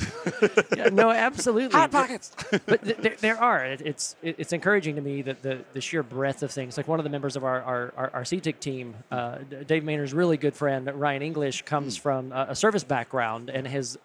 Yeah, 0.75 0.89
no, 0.89 1.11
absolutely. 1.11 1.77
Hot 1.77 1.91
But- 1.91 2.01
pockets! 2.07 2.35
but 2.65 2.83
th- 2.83 2.97
there, 2.97 3.15
there 3.19 3.37
are. 3.41 3.63
It, 3.65 3.81
it's 3.81 4.15
it, 4.23 4.35
it's 4.39 4.53
encouraging 4.53 4.95
to 4.95 5.01
me 5.01 5.21
that 5.21 5.41
the, 5.43 5.59
the 5.73 5.81
sheer 5.81 6.01
breadth 6.03 6.41
of 6.43 6.51
things. 6.51 6.77
Like 6.77 6.87
one 6.87 6.99
of 6.99 7.03
the 7.03 7.09
members 7.09 7.35
of 7.35 7.43
our 7.43 7.61
our, 7.61 7.93
our, 7.97 8.09
our 8.13 8.21
CTIC 8.23 8.59
team, 8.59 8.95
uh, 9.11 9.37
Dave 9.67 9.83
Maynor's 9.83 10.13
really 10.13 10.37
good 10.37 10.55
friend 10.55 10.89
Ryan 10.93 11.21
English, 11.21 11.63
comes 11.63 11.97
from 11.97 12.31
a, 12.31 12.47
a 12.49 12.55
service 12.55 12.83
background 12.85 13.49
and 13.49 13.67
has 13.67 13.97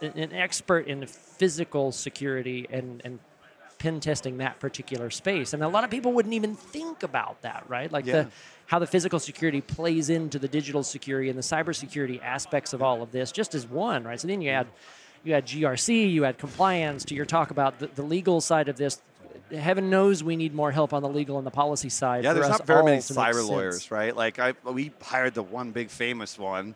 an 0.00 0.32
expert 0.32 0.86
in 0.86 1.06
physical 1.06 1.92
security 1.92 2.66
and 2.70 3.00
and 3.04 3.18
pen 3.84 4.00
testing 4.00 4.38
that 4.38 4.58
particular 4.60 5.10
space. 5.10 5.52
And 5.52 5.62
a 5.62 5.68
lot 5.68 5.84
of 5.84 5.90
people 5.90 6.12
wouldn't 6.14 6.32
even 6.34 6.56
think 6.56 7.02
about 7.02 7.42
that, 7.42 7.64
right? 7.68 7.92
Like 7.92 8.06
Yeah. 8.06 8.22
the 8.22 8.30
how 8.66 8.78
the 8.78 8.86
physical 8.86 9.20
security 9.20 9.60
plays 9.60 10.08
into 10.08 10.38
the 10.38 10.48
digital 10.48 10.82
security 10.82 11.28
and 11.28 11.38
the 11.38 11.42
cybersecurity 11.42 12.18
aspects 12.22 12.72
of 12.72 12.80
all 12.82 13.02
of 13.02 13.12
this, 13.12 13.30
just 13.30 13.54
as 13.54 13.66
one, 13.66 14.04
right? 14.04 14.18
So 14.18 14.26
then 14.26 14.40
you 14.40 14.50
add 14.50 14.66
you 15.22 15.34
had 15.34 15.46
GRC, 15.46 16.10
you 16.10 16.22
had 16.22 16.38
compliance. 16.38 17.04
To 17.06 17.14
your 17.14 17.26
talk 17.26 17.50
about 17.50 17.78
the, 17.78 17.88
the 17.88 18.02
legal 18.02 18.40
side 18.40 18.68
of 18.68 18.76
this, 18.78 19.02
heaven 19.50 19.90
knows 19.90 20.24
we 20.24 20.36
need 20.36 20.54
more 20.54 20.72
help 20.72 20.94
on 20.94 21.02
the 21.02 21.08
legal 21.08 21.36
and 21.36 21.46
the 21.46 21.50
policy 21.50 21.90
side. 21.90 22.24
Yeah, 22.24 22.32
there's 22.32 22.48
not 22.48 22.66
very 22.66 22.84
many 22.84 22.98
cyber 22.98 23.46
lawyers, 23.46 23.90
right? 23.90 24.16
Like, 24.16 24.38
I 24.38 24.54
we 24.64 24.92
hired 25.02 25.34
the 25.34 25.42
one 25.42 25.72
big 25.72 25.90
famous 25.90 26.38
one, 26.38 26.74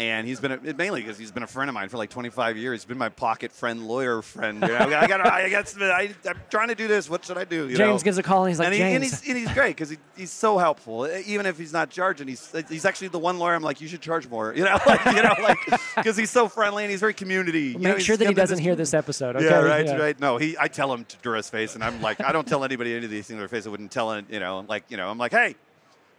and 0.00 0.26
he's 0.26 0.40
been 0.40 0.52
a, 0.52 0.74
mainly 0.74 1.02
because 1.02 1.18
he's 1.18 1.30
been 1.30 1.42
a 1.42 1.46
friend 1.46 1.68
of 1.68 1.74
mine 1.74 1.90
for 1.90 1.98
like 1.98 2.08
25 2.08 2.56
years. 2.56 2.80
He's 2.80 2.86
been 2.86 2.96
my 2.96 3.10
pocket 3.10 3.52
friend, 3.52 3.86
lawyer 3.86 4.22
friend. 4.22 4.62
You 4.62 4.68
know, 4.68 4.76
I 4.76 5.06
got, 5.06 5.26
I 5.26 5.50
got, 5.50 5.82
I, 5.82 6.14
am 6.24 6.40
trying 6.48 6.68
to 6.68 6.74
do 6.74 6.88
this. 6.88 7.10
What 7.10 7.22
should 7.22 7.36
I 7.36 7.44
do? 7.44 7.68
You 7.68 7.76
James 7.76 8.00
know? 8.00 8.04
gives 8.04 8.16
a 8.16 8.22
call 8.22 8.44
and 8.44 8.50
he's 8.50 8.58
like, 8.58 8.68
and, 8.68 8.74
he, 8.74 8.80
James. 8.80 8.94
and 8.94 9.04
he's, 9.04 9.28
and 9.28 9.36
he's 9.36 9.52
great 9.52 9.76
because 9.76 9.90
he, 9.90 9.98
he's 10.16 10.30
so 10.30 10.56
helpful. 10.56 11.06
Even 11.26 11.44
if 11.44 11.58
he's 11.58 11.74
not 11.74 11.90
charging, 11.90 12.28
he's 12.28 12.50
he's 12.70 12.86
actually 12.86 13.08
the 13.08 13.18
one 13.18 13.38
lawyer 13.38 13.54
I'm 13.54 13.62
like, 13.62 13.82
you 13.82 13.88
should 13.88 14.00
charge 14.00 14.26
more. 14.28 14.54
You 14.60 14.66
know, 14.66 14.78
like, 14.86 15.04
you 15.06 15.22
know, 15.22 15.34
like 15.42 15.58
because 15.96 16.18
he's 16.18 16.30
so 16.30 16.46
friendly 16.46 16.84
and 16.84 16.90
he's 16.90 17.00
very 17.00 17.14
community. 17.14 17.72
Make 17.72 17.82
you 17.82 17.88
know, 17.88 17.98
sure 17.98 18.16
that 18.18 18.28
he 18.28 18.34
doesn't 18.34 18.58
hear 18.58 18.74
this 18.74 18.92
episode. 18.92 19.36
Okay? 19.36 19.46
Yeah, 19.46 19.60
right, 19.60 19.86
yeah. 19.86 19.96
right. 19.96 20.20
No, 20.20 20.36
he. 20.36 20.54
I 20.58 20.68
tell 20.68 20.92
him 20.92 21.06
to 21.22 21.32
his 21.32 21.48
face, 21.48 21.74
and 21.76 21.82
I'm 21.82 22.02
like, 22.02 22.20
I 22.20 22.32
don't 22.32 22.46
tell 22.46 22.62
anybody 22.62 22.94
any 22.94 23.06
of 23.06 23.10
these 23.10 23.26
things 23.26 23.36
to 23.36 23.40
their 23.40 23.48
face. 23.48 23.66
I 23.66 23.70
wouldn't 23.70 23.90
tell 23.90 24.12
it. 24.12 24.26
You 24.28 24.38
know, 24.38 24.66
like 24.68 24.84
you 24.90 24.98
know, 24.98 25.08
I'm 25.08 25.16
like, 25.16 25.32
hey, 25.32 25.54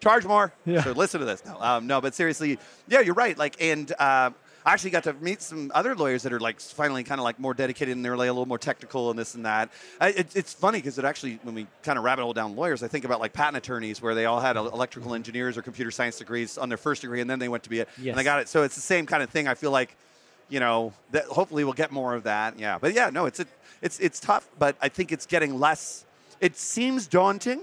charge 0.02 0.26
more. 0.26 0.52
Yeah. 0.66 0.84
So 0.84 0.92
listen 0.92 1.20
to 1.20 1.26
this. 1.26 1.46
No, 1.46 1.58
um, 1.62 1.88
no, 1.88 2.02
but 2.02 2.14
seriously, 2.14 2.60
yeah, 2.88 3.00
you're 3.00 3.14
right. 3.14 3.38
Like, 3.38 3.62
and 3.62 3.90
uh, 3.94 4.32
I 4.66 4.74
actually 4.74 4.92
got 4.92 5.04
to 5.06 5.14
meet 5.14 5.42
some 5.42 5.72
other 5.74 5.96
lawyers 5.96 6.24
that 6.24 6.34
are 6.34 6.40
like 6.40 6.60
finally 6.60 7.04
kind 7.04 7.20
of 7.20 7.24
like 7.24 7.40
more 7.40 7.54
dedicated 7.54 7.96
and 7.96 8.04
they're 8.04 8.18
like 8.18 8.30
a 8.30 8.34
little 8.34 8.48
more 8.48 8.58
technical 8.58 9.10
and 9.10 9.18
this 9.18 9.36
and 9.36 9.46
that. 9.46 9.72
I, 10.00 10.10
it, 10.10 10.36
it's 10.36 10.54
funny 10.54 10.80
because 10.80 10.98
it 11.00 11.06
actually, 11.06 11.40
when 11.44 11.56
we 11.56 11.68
kind 11.84 11.98
of 11.98 12.04
rabbit 12.04 12.24
hole 12.24 12.34
down 12.34 12.56
lawyers, 12.56 12.84
I 12.84 12.88
think 12.88 13.06
about 13.06 13.20
like 13.20 13.34
patent 13.34 13.58
attorneys 13.58 14.02
where 14.02 14.14
they 14.14 14.26
all 14.26 14.40
had 14.40 14.58
electrical 14.58 15.14
engineers 15.14 15.58
or 15.58 15.62
computer 15.62 15.92
science 15.92 16.18
degrees 16.18 16.58
on 16.58 16.70
their 16.70 16.78
first 16.78 17.02
degree 17.02 17.22
and 17.22 17.30
then 17.30 17.40
they 17.40 17.50
went 17.50 17.64
to 17.64 17.70
be 17.70 17.80
it 17.80 17.90
yes. 17.98 18.12
and 18.12 18.20
they 18.20 18.24
got 18.24 18.40
it. 18.40 18.50
So 18.50 18.64
it's 18.64 18.76
the 18.76 18.82
same 18.82 19.06
kind 19.06 19.24
of 19.24 19.30
thing. 19.30 19.48
I 19.48 19.54
feel 19.54 19.72
like, 19.72 19.96
you 20.50 20.60
know, 20.60 20.94
that 21.12 21.26
hopefully 21.26 21.64
we'll 21.64 21.74
get 21.74 21.92
more 21.92 22.14
of 22.14 22.24
that. 22.24 22.60
Yeah, 22.60 22.78
but 22.78 22.94
yeah, 22.94 23.10
no, 23.10 23.26
it's 23.26 23.40
a, 23.40 23.46
it's 23.82 24.00
it's 24.00 24.20
tough, 24.20 24.50
but 24.60 24.76
I 24.82 24.90
think 24.90 25.12
it's 25.12 25.26
getting 25.26 25.58
less. 25.60 26.06
It 26.42 26.58
seems 26.58 27.08
daunting 27.08 27.62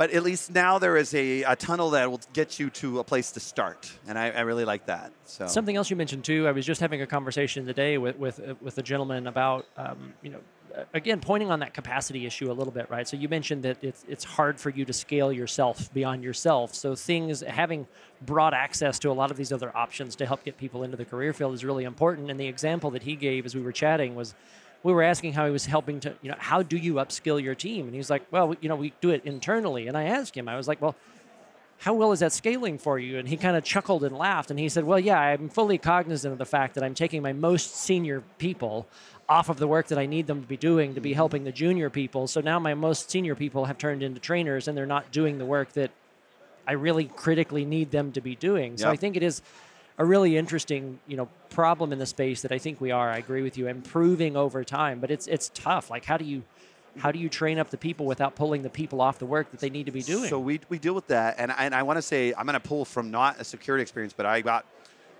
but 0.00 0.12
at 0.12 0.22
least 0.22 0.50
now 0.50 0.78
there 0.78 0.96
is 0.96 1.12
a, 1.12 1.42
a, 1.42 1.54
tunnel 1.54 1.90
that 1.90 2.10
will 2.10 2.22
get 2.32 2.58
you 2.58 2.70
to 2.70 3.00
a 3.00 3.04
place 3.04 3.32
to 3.32 3.40
start, 3.40 3.92
and 4.08 4.18
I, 4.18 4.30
I, 4.30 4.40
really 4.40 4.64
like 4.64 4.86
that. 4.86 5.12
So 5.26 5.46
something 5.46 5.76
else 5.76 5.90
you 5.90 5.96
mentioned 5.96 6.24
too. 6.24 6.48
I 6.48 6.52
was 6.52 6.64
just 6.64 6.80
having 6.80 7.02
a 7.02 7.06
conversation 7.06 7.66
today 7.66 7.98
with 7.98 8.16
with 8.18 8.40
uh, 8.40 8.54
with 8.62 8.78
a 8.78 8.82
gentleman 8.82 9.26
about 9.26 9.66
um, 9.76 10.14
you 10.22 10.30
know 10.30 10.38
again 10.94 11.20
pointing 11.20 11.50
on 11.50 11.60
that 11.60 11.74
capacity 11.74 12.24
issue 12.24 12.50
a 12.50 12.54
little 12.54 12.72
bit, 12.72 12.88
right? 12.88 13.06
So 13.06 13.18
you 13.18 13.28
mentioned 13.28 13.62
that 13.64 13.76
it's 13.84 14.02
it's 14.08 14.24
hard 14.24 14.58
for 14.58 14.70
you 14.70 14.86
to 14.86 14.92
scale 14.94 15.30
yourself 15.30 15.92
beyond 15.92 16.24
yourself. 16.24 16.74
So 16.74 16.94
things 16.94 17.42
having 17.42 17.86
broad 18.22 18.54
access 18.54 18.98
to 19.00 19.10
a 19.10 19.12
lot 19.12 19.30
of 19.30 19.36
these 19.36 19.52
other 19.52 19.70
options 19.76 20.16
to 20.16 20.24
help 20.24 20.44
get 20.44 20.56
people 20.56 20.82
into 20.82 20.96
the 20.96 21.04
career 21.04 21.34
field 21.34 21.52
is 21.52 21.62
really 21.62 21.84
important. 21.84 22.30
And 22.30 22.40
the 22.40 22.48
example 22.48 22.90
that 22.92 23.02
he 23.02 23.16
gave 23.16 23.44
as 23.44 23.54
we 23.54 23.60
were 23.60 23.72
chatting 23.72 24.14
was 24.14 24.34
we 24.82 24.92
were 24.92 25.02
asking 25.02 25.34
how 25.34 25.44
he 25.44 25.52
was 25.52 25.66
helping 25.66 26.00
to, 26.00 26.14
you 26.22 26.30
know, 26.30 26.36
how 26.38 26.62
do 26.62 26.76
you 26.76 26.94
upskill 26.94 27.42
your 27.42 27.54
team? 27.54 27.86
And 27.86 27.94
he's 27.94 28.10
like, 28.10 28.22
well, 28.30 28.54
you 28.60 28.68
know, 28.68 28.76
we 28.76 28.92
do 29.00 29.10
it 29.10 29.24
internally. 29.24 29.88
And 29.88 29.96
I 29.96 30.04
asked 30.04 30.34
him, 30.34 30.48
I 30.48 30.56
was 30.56 30.66
like, 30.66 30.80
well, 30.80 30.96
how 31.78 31.94
well 31.94 32.12
is 32.12 32.20
that 32.20 32.32
scaling 32.32 32.78
for 32.78 32.98
you? 32.98 33.18
And 33.18 33.28
he 33.28 33.36
kind 33.36 33.56
of 33.56 33.64
chuckled 33.64 34.04
and 34.04 34.16
laughed. 34.16 34.50
And 34.50 34.58
he 34.58 34.68
said, 34.68 34.84
well, 34.84 34.98
yeah, 34.98 35.18
I'm 35.18 35.48
fully 35.48 35.78
cognizant 35.78 36.32
of 36.32 36.38
the 36.38 36.44
fact 36.44 36.74
that 36.74 36.84
I'm 36.84 36.94
taking 36.94 37.22
my 37.22 37.32
most 37.32 37.74
senior 37.74 38.22
people 38.38 38.86
off 39.28 39.48
of 39.48 39.58
the 39.58 39.66
work 39.66 39.86
that 39.88 39.98
I 39.98 40.06
need 40.06 40.26
them 40.26 40.42
to 40.42 40.46
be 40.46 40.56
doing 40.56 40.94
to 40.94 41.00
be 41.00 41.12
helping 41.12 41.44
the 41.44 41.52
junior 41.52 41.88
people. 41.88 42.26
So 42.26 42.40
now 42.40 42.58
my 42.58 42.74
most 42.74 43.10
senior 43.10 43.34
people 43.34 43.66
have 43.66 43.78
turned 43.78 44.02
into 44.02 44.20
trainers 44.20 44.66
and 44.66 44.76
they're 44.76 44.86
not 44.86 45.12
doing 45.12 45.38
the 45.38 45.44
work 45.44 45.72
that 45.74 45.90
I 46.66 46.72
really 46.72 47.04
critically 47.04 47.64
need 47.64 47.90
them 47.90 48.12
to 48.12 48.20
be 48.20 48.34
doing. 48.34 48.76
So 48.76 48.86
yep. 48.86 48.94
I 48.94 48.96
think 48.96 49.16
it 49.16 49.22
is 49.22 49.40
a 50.00 50.04
really 50.04 50.38
interesting, 50.38 50.98
you 51.06 51.16
know, 51.18 51.28
problem 51.50 51.92
in 51.92 51.98
the 51.98 52.06
space 52.06 52.40
that 52.40 52.50
I 52.50 52.58
think 52.58 52.80
we 52.80 52.90
are. 52.90 53.10
I 53.10 53.18
agree 53.18 53.42
with 53.42 53.58
you, 53.58 53.68
improving 53.68 54.34
over 54.34 54.64
time, 54.64 54.98
but 54.98 55.10
it's 55.10 55.26
it's 55.26 55.50
tough. 55.52 55.90
Like, 55.90 56.06
how 56.06 56.16
do 56.16 56.24
you 56.24 56.42
how 56.96 57.12
do 57.12 57.18
you 57.18 57.28
train 57.28 57.58
up 57.58 57.68
the 57.68 57.76
people 57.76 58.06
without 58.06 58.34
pulling 58.34 58.62
the 58.62 58.70
people 58.70 59.02
off 59.02 59.18
the 59.18 59.26
work 59.26 59.50
that 59.50 59.60
they 59.60 59.68
need 59.68 59.84
to 59.86 59.92
be 59.92 60.00
doing? 60.00 60.30
So 60.30 60.40
we, 60.40 60.60
we 60.70 60.78
deal 60.78 60.94
with 60.94 61.08
that, 61.08 61.34
and 61.36 61.52
and 61.52 61.74
I 61.74 61.82
want 61.82 61.98
to 61.98 62.02
say 62.02 62.32
I'm 62.32 62.46
going 62.46 62.54
to 62.54 62.66
pull 62.66 62.86
from 62.86 63.10
not 63.10 63.38
a 63.40 63.44
security 63.44 63.82
experience, 63.82 64.14
but 64.16 64.24
I 64.24 64.40
got 64.40 64.64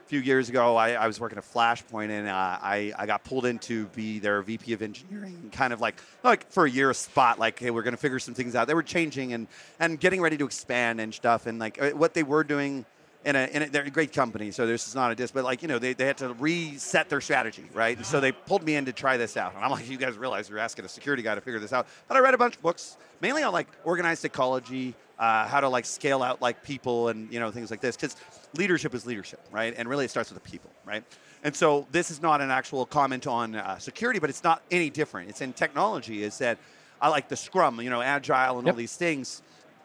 a 0.03 0.09
few 0.09 0.21
years 0.21 0.49
ago 0.49 0.77
I, 0.77 0.93
I 0.93 1.07
was 1.07 1.21
working 1.21 1.37
at 1.37 1.45
Flashpoint, 1.45 2.09
and 2.09 2.27
uh, 2.27 2.33
I 2.33 2.95
I 2.97 3.05
got 3.05 3.23
pulled 3.23 3.45
in 3.45 3.59
to 3.59 3.85
be 3.89 4.19
their 4.19 4.41
VP 4.41 4.73
of 4.73 4.81
engineering, 4.81 5.51
kind 5.53 5.75
of 5.75 5.83
like 5.83 6.01
like 6.25 6.51
for 6.51 6.65
a 6.65 6.71
year 6.71 6.95
spot, 6.95 7.39
like 7.39 7.59
hey 7.59 7.71
we're 7.71 7.83
going 7.83 7.93
to 7.93 8.01
figure 8.01 8.19
some 8.19 8.33
things 8.33 8.55
out. 8.55 8.67
They 8.67 8.73
were 8.73 8.83
changing 8.83 9.35
and 9.35 9.47
and 9.79 10.01
getting 10.01 10.23
ready 10.23 10.39
to 10.39 10.47
expand 10.47 11.03
and 11.03 11.13
stuff, 11.13 11.45
and 11.45 11.59
like 11.59 11.83
uh, 11.83 11.91
what 11.91 12.15
they 12.15 12.23
were 12.23 12.45
doing 12.45 12.87
in 13.25 13.37
a, 13.37 13.47
in 13.53 13.63
a, 13.63 13.69
they're 13.69 13.85
a 13.85 13.91
great 13.91 14.13
company, 14.13 14.51
so 14.51 14.67
this 14.67 14.89
is 14.89 14.95
not 14.95 15.13
a 15.13 15.15
diss, 15.15 15.31
but 15.31 15.45
like, 15.45 15.61
you 15.61 15.69
know, 15.69 15.79
they, 15.79 15.93
they 15.93 16.07
had 16.07 16.17
to 16.19 16.33
reset 16.35 17.11
their 17.11 17.21
strategy, 17.21 17.65
right? 17.75 17.97
And 17.97 18.07
so 18.07 18.19
they 18.19 18.33
pulled 18.33 18.63
me 18.63 18.77
in 18.77 18.87
to 18.87 18.93
try 18.93 19.17
this 19.19 19.37
out. 19.37 19.55
And 19.55 19.63
I'm 19.63 19.71
like, 19.71 19.89
you 19.89 19.99
guys 19.99 20.17
realize 20.17 20.49
you're 20.49 20.59
asking 20.59 20.87
a 20.87 20.89
security 20.89 21.23
guy 21.23 21.35
to 21.35 21.41
figure 21.41 21.61
this 21.61 21.73
out. 21.73 21.87
But 22.09 22.17
I 22.17 22.21
read 22.21 22.33
a 22.33 22.39
bunch 22.39 22.57
of 22.57 22.63
books, 22.63 22.97
mainly 23.21 23.43
on 23.43 23.53
like 23.53 23.69
organized 23.85 24.25
ecology, 24.25 24.95
uh, 25.19 25.47
how 25.47 25.61
to 25.61 25.69
like 25.69 25.85
scale 25.85 26.23
out 26.23 26.41
like 26.41 26.65
people 26.65 27.09
and, 27.09 27.31
you 27.31 27.41
know, 27.41 27.51
things 27.51 27.71
like 27.71 27.83
this. 27.83 27.95
Because 27.95 28.17
leadership 28.57 28.95
is 28.95 29.05
leadership, 29.05 29.41
right? 29.53 29.75
And 29.77 29.87
really 29.87 30.07
it 30.07 30.11
starts 30.11 30.33
with 30.33 30.43
the 30.43 30.51
people, 30.51 30.71
right? 30.87 31.05
And 31.45 31.55
so 31.55 31.87
this 31.93 32.11
is 32.11 32.23
not 32.23 32.41
an 32.41 32.51
actual 32.51 32.87
comment 32.87 33.27
on 33.27 33.55
uh, 33.55 33.79
security, 33.79 34.19
but 34.19 34.31
it's 34.31 34.45
not 34.45 34.63
any 34.71 34.89
different. 34.89 35.29
It's 35.29 35.43
in 35.43 35.53
technology, 35.53 36.23
is 36.23 36.39
that 36.39 36.59
I 37.03 37.09
like 37.09 37.29
the 37.29 37.37
scrum, 37.37 37.81
you 37.83 37.91
know, 37.91 38.01
agile 38.01 38.59
and 38.59 38.67
yep. 38.67 38.75
all 38.75 38.79
these 38.79 38.97
things 38.97 39.43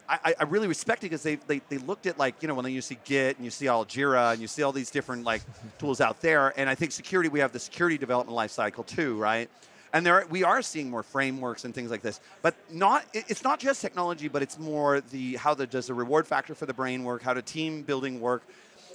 I, 0.08 0.36
I, 0.40 0.44
really 0.44 0.68
respect 0.68 1.04
it 1.04 1.08
because 1.08 1.24
they, 1.24 1.36
they, 1.36 1.62
they 1.70 1.78
looked 1.78 2.06
at 2.06 2.20
like 2.20 2.36
you 2.42 2.48
know 2.48 2.54
when 2.54 2.66
you 2.72 2.82
see 2.82 2.98
Git 3.06 3.38
and 3.38 3.46
you 3.46 3.52
see 3.52 3.68
all 3.68 3.86
Jira 3.86 4.34
and 4.34 4.42
you 4.42 4.48
see 4.48 4.62
all 4.64 4.72
these 4.72 4.92
different 4.92 5.24
like 5.24 5.42
tools 5.80 6.02
out 6.02 6.22
there 6.22 6.54
and 6.60 6.70
I 6.70 6.76
think 6.76 6.92
security 6.92 7.30
we 7.30 7.40
have 7.40 7.52
the 7.52 7.60
security 7.60 7.98
development 7.98 8.38
lifecycle 8.38 8.86
too 8.86 9.18
right? 9.18 9.50
And 9.94 10.06
there 10.06 10.26
we 10.30 10.44
are 10.44 10.62
seeing 10.62 10.90
more 10.90 11.04
frameworks 11.04 11.66
and 11.66 11.74
things 11.74 11.90
like 11.90 12.02
this 12.02 12.20
but 12.42 12.56
not 12.72 13.06
it's 13.14 13.44
not 13.44 13.60
just 13.60 13.82
technology 13.82 14.28
but 14.28 14.42
it's 14.42 14.60
more 14.60 15.02
the 15.02 15.36
how 15.36 15.54
the, 15.54 15.66
does 15.66 15.88
the 15.88 15.94
reward 15.94 16.28
factor 16.28 16.54
for 16.54 16.66
the 16.66 16.74
brain 16.74 17.04
work 17.04 17.22
how 17.22 17.34
do 17.34 17.42
team 17.42 17.82
building 17.82 18.20
work? 18.20 18.44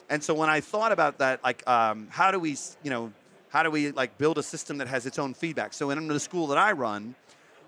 And 0.08 0.22
so 0.22 0.34
when 0.34 0.48
I 0.48 0.60
thought 0.60 0.92
about 0.92 1.18
that 1.18 1.42
like 1.42 1.66
um, 1.68 2.08
how 2.10 2.30
do 2.30 2.38
we 2.38 2.56
you 2.82 2.90
know 2.90 3.12
how 3.48 3.64
do 3.64 3.70
we 3.70 3.90
like 3.90 4.16
build 4.16 4.38
a 4.38 4.42
system 4.44 4.78
that 4.78 4.86
has 4.86 5.06
its 5.06 5.18
own 5.18 5.34
feedback? 5.34 5.72
So 5.72 5.90
in 5.90 6.06
the 6.06 6.20
school 6.20 6.46
that 6.48 6.58
I 6.58 6.72
run 6.72 7.16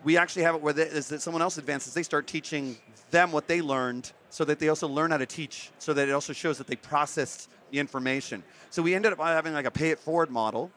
we 0.04 0.16
actually 0.16 0.42
have 0.42 0.54
it 0.54 0.62
where 0.62 0.78
is 0.78 1.08
that 1.08 1.22
someone 1.22 1.42
else 1.42 1.58
advances, 1.58 1.94
they 1.94 2.02
start 2.02 2.26
teaching 2.26 2.76
them 3.12 3.30
what 3.30 3.46
they 3.46 3.62
learned 3.62 4.10
so 4.30 4.44
that 4.44 4.58
they 4.58 4.68
also 4.68 4.88
learn 4.88 5.10
how 5.12 5.18
to 5.18 5.26
teach, 5.26 5.70
so 5.78 5.94
that 5.94 6.08
it 6.08 6.12
also 6.12 6.32
shows 6.32 6.58
that 6.58 6.66
they 6.66 6.76
processed 6.76 7.48
the 7.70 7.78
information. 7.78 8.42
So 8.70 8.82
we 8.82 8.94
ended 8.94 9.12
up 9.12 9.18
having 9.20 9.52
like 9.52 9.66
a 9.66 9.70
pay 9.70 9.90
it 9.90 10.00
forward 10.00 10.30
model, 10.30 10.70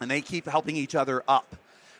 and 0.00 0.10
they 0.10 0.20
keep 0.20 0.46
helping 0.46 0.76
each 0.76 0.94
other 0.94 1.22
up. 1.28 1.56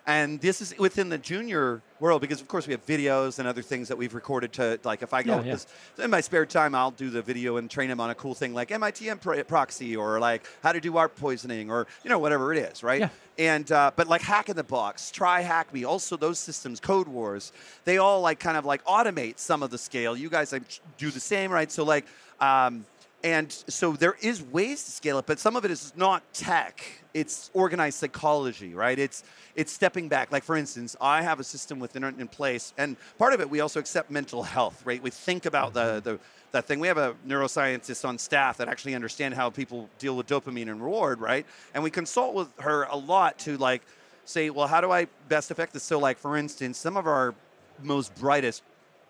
And 0.07 0.38
this 0.40 0.61
is 0.61 0.77
within 0.79 1.09
the 1.09 1.17
junior 1.17 1.81
world 1.99 2.21
because, 2.21 2.43
of 2.43 2.49
course, 2.49 2.67
we 2.67 2.73
have 2.73 2.85
videos 2.85 3.38
and 3.38 3.49
other 3.49 3.62
things 3.62 3.88
that 3.88 3.97
we've 3.97 4.12
recorded 4.12 4.53
to, 4.55 4.79
like, 4.85 5.03
if 5.03 5.14
I 5.14 5.23
go, 5.23 5.40
yeah, 5.40 5.57
yeah. 5.97 6.05
in 6.05 6.11
my 6.11 6.21
spare 6.21 6.45
time, 6.45 6.75
I'll 6.75 6.90
do 6.90 7.09
the 7.09 7.23
video 7.23 7.57
and 7.57 7.71
train 7.71 7.88
them 7.88 8.01
on 8.01 8.11
a 8.11 8.14
cool 8.14 8.35
thing 8.35 8.53
like 8.53 8.69
MITM 8.69 9.47
proxy 9.49 9.97
or 9.97 10.21
like 10.21 10.47
how 10.62 10.73
to 10.73 10.81
do 10.81 10.97
ARP 10.99 11.17
poisoning 11.17 11.71
or, 11.71 11.87
you 12.03 12.11
know, 12.11 12.19
whatever 12.19 12.53
it 12.53 12.59
is, 12.59 12.83
right? 12.83 13.01
Yeah. 13.01 13.09
And, 13.38 13.73
uh, 13.73 13.93
but 13.97 14.07
like 14.07 14.21
Hack 14.21 14.51
in 14.51 14.57
the 14.57 14.62
Box, 14.62 15.11
Try 15.11 15.40
Hack 15.40 15.73
Me, 15.73 15.85
also 15.85 16.19
those 16.19 16.38
systems, 16.38 16.81
Code 16.81 17.09
Wars, 17.09 17.53
they 17.85 17.97
all 17.97 18.21
like 18.21 18.38
kind 18.38 18.59
of 18.59 18.67
like 18.67 18.85
automate 18.85 19.38
some 19.38 19.62
of 19.62 19.71
the 19.71 19.79
scale. 19.79 20.14
You 20.14 20.29
guys 20.29 20.53
like, 20.53 20.62
do 20.99 21.11
the 21.11 21.21
same, 21.21 21.51
right? 21.51 21.73
So, 21.73 21.83
like, 21.83 22.05
um, 22.40 22.85
and 23.24 23.50
so 23.50 23.92
there 23.94 24.16
is 24.20 24.42
ways 24.42 24.84
to 24.84 24.90
scale 24.90 25.18
it, 25.18 25.24
but 25.24 25.38
some 25.38 25.56
of 25.56 25.64
it 25.64 25.70
is 25.70 25.94
not 25.96 26.22
tech. 26.34 26.84
It's 27.14 27.50
organized 27.54 27.98
psychology, 27.98 28.74
right? 28.74 28.98
It's 28.98 29.24
it's 29.56 29.72
stepping 29.72 30.08
back. 30.08 30.30
Like 30.30 30.44
for 30.44 30.56
instance, 30.56 30.94
I 31.00 31.22
have 31.22 31.40
a 31.40 31.44
system 31.44 31.80
within 31.80 32.04
in 32.04 32.28
place, 32.28 32.74
and 32.76 32.96
part 33.18 33.32
of 33.32 33.40
it 33.40 33.48
we 33.48 33.60
also 33.60 33.80
accept 33.80 34.10
mental 34.10 34.42
health, 34.42 34.82
right? 34.84 35.02
We 35.02 35.08
think 35.08 35.46
about 35.46 35.72
the 35.72 35.80
mm-hmm. 35.80 36.10
the 36.10 36.20
that 36.52 36.66
thing. 36.66 36.80
We 36.80 36.88
have 36.88 36.98
a 36.98 37.16
neuroscientist 37.26 38.06
on 38.06 38.18
staff 38.18 38.58
that 38.58 38.68
actually 38.68 38.94
understand 38.94 39.32
how 39.32 39.48
people 39.48 39.88
deal 39.98 40.16
with 40.16 40.26
dopamine 40.26 40.70
and 40.70 40.82
reward, 40.82 41.18
right? 41.18 41.46
And 41.72 41.82
we 41.82 41.90
consult 41.90 42.34
with 42.34 42.48
her 42.60 42.84
a 42.84 42.96
lot 42.96 43.38
to 43.40 43.56
like 43.56 43.82
say, 44.26 44.50
well, 44.50 44.66
how 44.66 44.82
do 44.82 44.90
I 44.90 45.06
best 45.30 45.50
affect 45.50 45.72
this? 45.72 45.82
So 45.82 45.98
like 45.98 46.18
for 46.18 46.37
instance, 46.37 46.76
some 46.76 46.98
of 46.98 47.06
our 47.06 47.34
most 47.82 48.14
brightest 48.16 48.62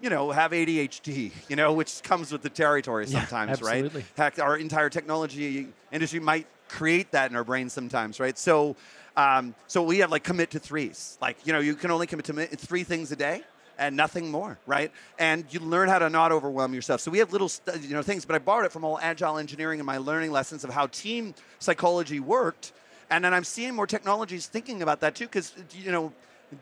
you 0.04 0.10
know, 0.10 0.30
have 0.32 0.50
ADHD, 0.50 1.32
you 1.48 1.56
know, 1.56 1.72
which 1.72 2.02
comes 2.02 2.30
with 2.30 2.42
the 2.42 2.50
territory 2.50 3.06
sometimes, 3.06 3.62
yeah, 3.62 3.66
right? 3.66 3.90
Heck, 4.18 4.38
our 4.38 4.58
entire 4.58 4.90
technology 4.90 5.68
industry 5.90 6.20
might 6.20 6.46
create 6.68 7.10
that 7.12 7.30
in 7.30 7.36
our 7.36 7.42
brains 7.42 7.72
sometimes, 7.72 8.20
right? 8.20 8.36
So, 8.36 8.76
um, 9.16 9.54
so 9.66 9.82
we 9.82 10.00
have 10.00 10.10
like 10.10 10.22
commit 10.22 10.50
to 10.50 10.58
threes. 10.58 11.16
Like, 11.22 11.38
you 11.46 11.54
know, 11.54 11.58
you 11.60 11.74
can 11.74 11.90
only 11.90 12.06
commit 12.06 12.26
to 12.26 12.46
three 12.48 12.84
things 12.84 13.12
a 13.12 13.16
day 13.16 13.44
and 13.78 13.96
nothing 13.96 14.30
more, 14.30 14.58
right? 14.66 14.92
And 15.18 15.46
you 15.48 15.60
learn 15.60 15.88
how 15.88 16.00
to 16.00 16.10
not 16.10 16.32
overwhelm 16.32 16.74
yourself. 16.74 17.00
So 17.00 17.10
we 17.10 17.16
have 17.20 17.32
little, 17.32 17.50
you 17.80 17.94
know, 17.94 18.02
things. 18.02 18.26
But 18.26 18.36
I 18.36 18.40
borrowed 18.40 18.66
it 18.66 18.72
from 18.72 18.84
all 18.84 18.98
agile 19.00 19.38
engineering 19.38 19.80
and 19.80 19.86
my 19.86 19.96
learning 19.96 20.32
lessons 20.32 20.64
of 20.64 20.70
how 20.70 20.86
team 20.88 21.34
psychology 21.60 22.20
worked. 22.20 22.74
And 23.08 23.24
then 23.24 23.32
I'm 23.32 23.44
seeing 23.44 23.74
more 23.74 23.86
technologies 23.86 24.48
thinking 24.48 24.82
about 24.82 25.00
that 25.00 25.14
too, 25.14 25.24
because 25.24 25.54
you 25.72 25.92
know 25.92 26.12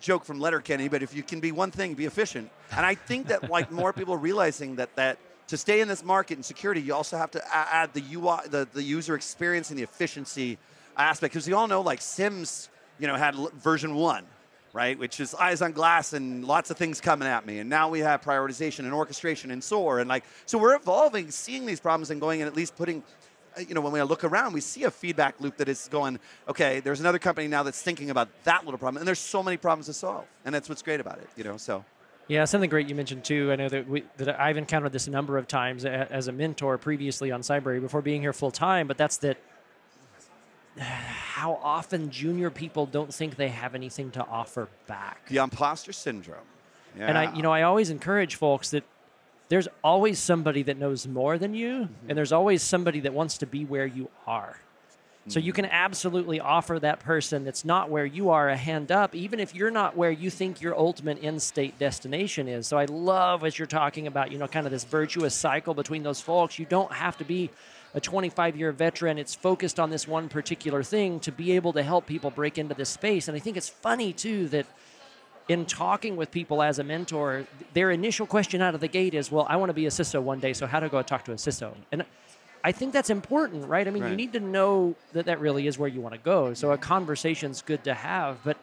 joke 0.00 0.24
from 0.24 0.40
Letterkenny, 0.40 0.88
but 0.88 1.02
if 1.02 1.14
you 1.14 1.22
can 1.22 1.40
be 1.40 1.52
one 1.52 1.70
thing, 1.70 1.94
be 1.94 2.06
efficient. 2.06 2.50
And 2.76 2.84
I 2.84 2.94
think 2.94 3.28
that 3.28 3.50
like 3.50 3.70
more 3.70 3.92
people 3.92 4.16
realizing 4.16 4.76
that 4.76 4.94
that 4.96 5.18
to 5.48 5.56
stay 5.56 5.80
in 5.80 5.88
this 5.88 6.02
market 6.02 6.38
in 6.38 6.42
security, 6.42 6.80
you 6.80 6.94
also 6.94 7.18
have 7.18 7.30
to 7.32 7.42
add 7.54 7.92
the 7.92 8.02
UI, 8.14 8.38
the, 8.48 8.66
the 8.72 8.82
user 8.82 9.14
experience 9.14 9.70
and 9.70 9.78
the 9.78 9.82
efficiency 9.82 10.58
aspect. 10.96 11.34
Because 11.34 11.46
we 11.46 11.52
all 11.52 11.68
know 11.68 11.82
like 11.82 12.00
SIEMs, 12.00 12.68
you 12.98 13.06
know, 13.06 13.16
had 13.16 13.34
version 13.34 13.94
one, 13.94 14.24
right? 14.72 14.98
Which 14.98 15.20
is 15.20 15.34
eyes 15.34 15.60
on 15.60 15.72
glass 15.72 16.14
and 16.14 16.44
lots 16.44 16.70
of 16.70 16.78
things 16.78 17.00
coming 17.00 17.28
at 17.28 17.44
me. 17.44 17.58
And 17.58 17.68
now 17.68 17.90
we 17.90 18.00
have 18.00 18.22
prioritization 18.22 18.80
and 18.80 18.94
orchestration 18.94 19.50
and 19.50 19.62
SOAR. 19.62 19.98
And 19.98 20.08
like, 20.08 20.24
so 20.46 20.56
we're 20.56 20.74
evolving, 20.74 21.30
seeing 21.30 21.66
these 21.66 21.80
problems 21.80 22.10
and 22.10 22.20
going 22.20 22.40
and 22.40 22.48
at 22.48 22.56
least 22.56 22.76
putting 22.76 23.02
Uh, 23.56 23.60
you 23.60 23.74
know, 23.74 23.80
when 23.80 23.92
we 23.92 24.02
look 24.02 24.24
around, 24.24 24.52
we 24.52 24.60
see 24.60 24.84
a 24.84 24.90
feedback 24.90 25.40
loop 25.40 25.56
that 25.56 25.68
is 25.68 25.88
going, 25.90 26.18
okay, 26.48 26.80
there's 26.80 27.00
another 27.00 27.18
company 27.18 27.48
now 27.48 27.62
that's 27.62 27.82
thinking 27.82 28.10
about 28.10 28.28
that 28.44 28.64
little 28.64 28.78
problem, 28.78 29.00
and 29.00 29.06
there's 29.06 29.18
so 29.18 29.42
many 29.42 29.56
problems 29.56 29.86
to 29.86 29.92
solve, 29.92 30.24
and 30.44 30.54
that's 30.54 30.68
what's 30.68 30.82
great 30.82 31.00
about 31.00 31.18
it, 31.18 31.28
you 31.36 31.44
know. 31.44 31.56
So. 31.56 31.84
Yeah, 32.28 32.44
something 32.44 32.70
great 32.70 32.88
you 32.88 32.94
mentioned 32.94 33.24
too. 33.24 33.50
I 33.52 33.56
know 33.56 33.68
that 33.68 33.88
we, 33.88 34.04
that 34.16 34.40
I've 34.40 34.56
encountered 34.56 34.92
this 34.92 35.06
a 35.06 35.10
number 35.10 35.36
of 35.38 35.48
times 35.48 35.84
as 35.84 36.28
a 36.28 36.32
mentor 36.32 36.78
previously 36.78 37.30
on 37.30 37.42
Cybrary 37.42 37.80
before 37.80 38.00
being 38.00 38.22
here 38.22 38.32
full 38.32 38.52
time. 38.52 38.86
But 38.86 38.96
that's 38.96 39.16
that 39.18 39.38
how 40.78 41.58
often 41.62 42.10
junior 42.10 42.48
people 42.48 42.86
don't 42.86 43.12
think 43.12 43.36
they 43.36 43.48
have 43.48 43.74
anything 43.74 44.10
to 44.12 44.24
offer 44.24 44.68
back. 44.86 45.26
The 45.28 45.38
imposter 45.38 45.92
syndrome. 45.92 46.38
Yeah. 46.96 47.06
And 47.06 47.18
I, 47.18 47.34
you 47.34 47.42
know, 47.42 47.52
I 47.52 47.62
always 47.62 47.90
encourage 47.90 48.36
folks 48.36 48.70
that 48.70 48.84
there's 49.52 49.68
always 49.84 50.18
somebody 50.18 50.62
that 50.62 50.78
knows 50.78 51.06
more 51.06 51.36
than 51.36 51.52
you, 51.52 51.80
mm-hmm. 51.80 52.08
and 52.08 52.16
there's 52.16 52.32
always 52.32 52.62
somebody 52.62 53.00
that 53.00 53.12
wants 53.12 53.36
to 53.36 53.46
be 53.46 53.66
where 53.66 53.84
you 53.84 54.08
are. 54.26 54.58
So 55.28 55.40
you 55.40 55.52
can 55.52 55.66
absolutely 55.66 56.40
offer 56.40 56.78
that 56.80 57.00
person 57.00 57.44
that's 57.44 57.62
not 57.62 57.90
where 57.90 58.06
you 58.06 58.30
are 58.30 58.48
a 58.48 58.56
hand 58.56 58.90
up, 58.90 59.14
even 59.14 59.40
if 59.40 59.54
you're 59.54 59.70
not 59.70 59.94
where 59.94 60.10
you 60.10 60.30
think 60.30 60.62
your 60.62 60.74
ultimate 60.76 61.22
end 61.22 61.42
state 61.42 61.78
destination 61.78 62.48
is. 62.48 62.66
So 62.66 62.78
I 62.78 62.86
love 62.86 63.44
as 63.44 63.58
you're 63.58 63.66
talking 63.66 64.06
about, 64.06 64.32
you 64.32 64.38
know, 64.38 64.48
kind 64.48 64.64
of 64.64 64.72
this 64.72 64.84
virtuous 64.84 65.34
cycle 65.34 65.74
between 65.74 66.02
those 66.02 66.22
folks. 66.22 66.58
You 66.58 66.64
don't 66.64 66.90
have 66.90 67.18
to 67.18 67.24
be 67.24 67.50
a 67.94 68.00
25 68.00 68.56
year 68.56 68.72
veteran. 68.72 69.18
It's 69.18 69.34
focused 69.34 69.78
on 69.78 69.90
this 69.90 70.08
one 70.08 70.30
particular 70.30 70.82
thing 70.82 71.20
to 71.20 71.30
be 71.30 71.52
able 71.52 71.74
to 71.74 71.82
help 71.82 72.06
people 72.06 72.30
break 72.30 72.56
into 72.56 72.74
this 72.74 72.88
space. 72.88 73.28
And 73.28 73.36
I 73.36 73.38
think 73.38 73.58
it's 73.58 73.68
funny 73.68 74.14
too 74.14 74.48
that 74.48 74.66
in 75.48 75.66
talking 75.66 76.16
with 76.16 76.30
people 76.30 76.62
as 76.62 76.78
a 76.78 76.84
mentor, 76.84 77.46
their 77.74 77.90
initial 77.90 78.26
question 78.26 78.62
out 78.62 78.74
of 78.74 78.80
the 78.80 78.88
gate 78.88 79.14
is, 79.14 79.30
well, 79.30 79.46
I 79.48 79.56
want 79.56 79.70
to 79.70 79.74
be 79.74 79.86
a 79.86 79.90
CISO 79.90 80.22
one 80.22 80.40
day, 80.40 80.52
so 80.52 80.66
how 80.66 80.80
do 80.80 80.86
I 80.86 80.88
go 80.88 81.02
talk 81.02 81.24
to 81.26 81.32
a 81.32 81.36
CISO? 81.36 81.74
And 81.90 82.04
I 82.64 82.72
think 82.72 82.92
that's 82.92 83.10
important, 83.10 83.66
right? 83.66 83.86
I 83.86 83.90
mean, 83.90 84.04
right. 84.04 84.10
you 84.10 84.16
need 84.16 84.32
to 84.34 84.40
know 84.40 84.94
that 85.12 85.26
that 85.26 85.40
really 85.40 85.66
is 85.66 85.78
where 85.78 85.88
you 85.88 86.00
want 86.00 86.14
to 86.14 86.20
go. 86.20 86.54
So 86.54 86.70
a 86.70 86.78
conversation's 86.78 87.60
good 87.60 87.82
to 87.84 87.94
have, 87.94 88.38
but 88.44 88.56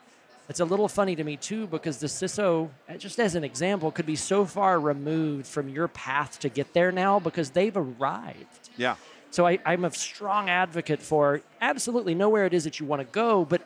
it's 0.48 0.62
a 0.62 0.66
little 0.66 0.88
funny 0.88 1.16
to 1.16 1.24
me 1.24 1.38
too 1.38 1.68
because 1.68 2.00
the 2.00 2.08
CISO, 2.08 2.70
uh, 2.90 2.98
just 2.98 3.20
as 3.20 3.36
an 3.36 3.44
example, 3.44 3.92
could 3.92 4.06
be 4.06 4.16
so 4.16 4.46
far 4.46 4.80
removed 4.80 5.46
from 5.46 5.70
your 5.70 5.88
path 5.90 6.40
to 6.40 6.50
get 6.50 6.74
there 6.74 6.92
now 6.92 7.20
because 7.20 7.52
they've 7.52 7.76
arrived. 7.76 8.70
Yeah. 8.78 8.96
So 9.32 9.46
I, 9.46 9.60
am 9.66 9.86
a 9.86 9.92
strong 9.92 10.50
advocate 10.50 11.02
for 11.02 11.42
absolutely 11.62 12.16
know 12.16 12.30
where 12.30 12.46
it 12.46 12.54
is 12.54 12.64
that 12.64 12.80
you 12.80 12.88
want 12.88 13.02
to 13.02 13.08
go, 13.12 13.46
but 13.46 13.62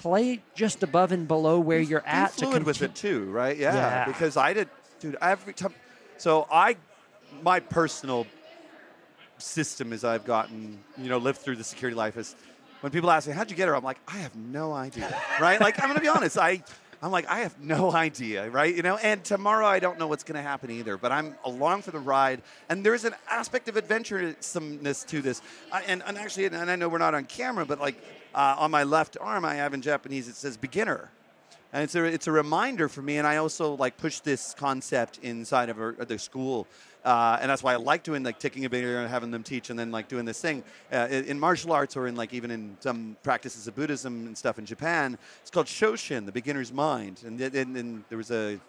play 0.00 0.42
just 0.54 0.82
above 0.82 1.12
and 1.12 1.28
below 1.28 1.60
where 1.60 1.78
you're 1.78 2.06
at. 2.06 2.34
Be 2.34 2.46
fluid 2.46 2.62
with 2.64 2.80
it 2.82 2.94
too, 2.94 3.24
right? 3.30 3.56
Yeah, 3.56 3.74
yeah. 3.74 4.04
Because 4.06 4.36
I 4.36 4.54
did, 4.54 4.68
dude. 4.98 5.16
Every 5.20 5.52
time, 5.52 5.74
so 6.16 6.46
I, 6.50 6.76
my 7.42 7.60
personal 7.60 8.26
system 9.36 9.92
as 9.92 10.02
I've 10.02 10.24
gotten, 10.24 10.78
you 10.96 11.08
know, 11.08 11.18
lived 11.18 11.38
through 11.38 11.56
the 11.56 11.64
security 11.64 11.96
life 11.96 12.16
is 12.16 12.34
when 12.80 12.92
people 12.92 13.10
ask 13.10 13.28
me, 13.28 13.34
how'd 13.34 13.50
you 13.50 13.56
get 13.56 13.68
her? 13.68 13.76
I'm 13.76 13.84
like, 13.84 13.98
I 14.08 14.16
have 14.18 14.34
no 14.34 14.72
idea, 14.72 15.14
right? 15.38 15.60
Like, 15.60 15.78
I'm 15.82 15.88
going 15.88 15.96
to 15.96 16.02
be 16.02 16.08
honest. 16.08 16.38
I, 16.38 16.62
I'm 17.02 17.10
like, 17.10 17.26
I 17.28 17.40
have 17.40 17.58
no 17.60 17.92
idea, 18.06 18.50
right? 18.50 18.74
You 18.74 18.82
know, 18.82 18.96
and 18.96 19.24
tomorrow 19.24 19.66
I 19.66 19.78
don't 19.78 19.98
know 19.98 20.06
what's 20.06 20.24
going 20.24 20.36
to 20.36 20.42
happen 20.42 20.70
either, 20.70 20.96
but 20.96 21.12
I'm 21.12 21.34
along 21.44 21.82
for 21.82 21.90
the 21.90 21.98
ride. 21.98 22.42
And 22.68 22.84
there's 22.84 23.04
an 23.04 23.14
aspect 23.28 23.68
of 23.68 23.76
adventuresomeness 23.76 25.06
to 25.08 25.22
this. 25.22 25.42
I, 25.72 25.82
and, 25.82 26.02
and 26.06 26.18
actually, 26.18 26.46
and 26.46 26.70
I 26.70 26.76
know 26.76 26.88
we're 26.88 26.98
not 26.98 27.14
on 27.14 27.24
camera, 27.24 27.64
but 27.64 27.80
like 27.80 28.02
uh, 28.34 28.56
on 28.58 28.70
my 28.70 28.84
left 28.84 29.16
arm, 29.20 29.44
I 29.44 29.54
have 29.54 29.74
in 29.74 29.82
Japanese, 29.82 30.28
it 30.28 30.34
says 30.34 30.56
beginner 30.56 31.10
and 31.72 31.84
it's 31.84 31.94
a 31.94 32.04
it's 32.04 32.26
a 32.26 32.32
reminder 32.32 32.88
for 32.88 33.02
me. 33.02 33.18
And 33.18 33.26
I 33.26 33.36
also 33.36 33.74
like 33.76 33.96
push 33.96 34.20
this 34.20 34.54
concept 34.54 35.18
inside 35.22 35.68
of 35.68 35.80
our, 35.80 35.92
the 35.92 36.18
school, 36.18 36.66
uh, 37.04 37.38
and 37.40 37.50
that's 37.50 37.62
why 37.62 37.72
I 37.72 37.76
like 37.76 38.02
doing 38.02 38.22
like 38.22 38.38
taking 38.38 38.64
a 38.64 38.70
beginner 38.70 39.00
and 39.00 39.08
having 39.08 39.30
them 39.30 39.42
teach, 39.42 39.70
and 39.70 39.78
then 39.78 39.90
like 39.90 40.08
doing 40.08 40.24
this 40.24 40.40
thing 40.40 40.62
uh, 40.92 41.08
in 41.10 41.38
martial 41.38 41.72
arts 41.72 41.96
or 41.96 42.06
in 42.06 42.16
like 42.16 42.34
even 42.34 42.50
in 42.50 42.76
some 42.80 43.16
practices 43.22 43.66
of 43.66 43.74
Buddhism 43.74 44.26
and 44.26 44.36
stuff 44.36 44.58
in 44.58 44.66
Japan. 44.66 45.18
It's 45.42 45.50
called 45.50 45.66
Shoshin, 45.66 46.26
the 46.26 46.32
beginner's 46.32 46.72
mind, 46.72 47.22
and, 47.24 47.40
and 47.40 48.04
there 48.08 48.18
was 48.18 48.30
a 48.30 48.60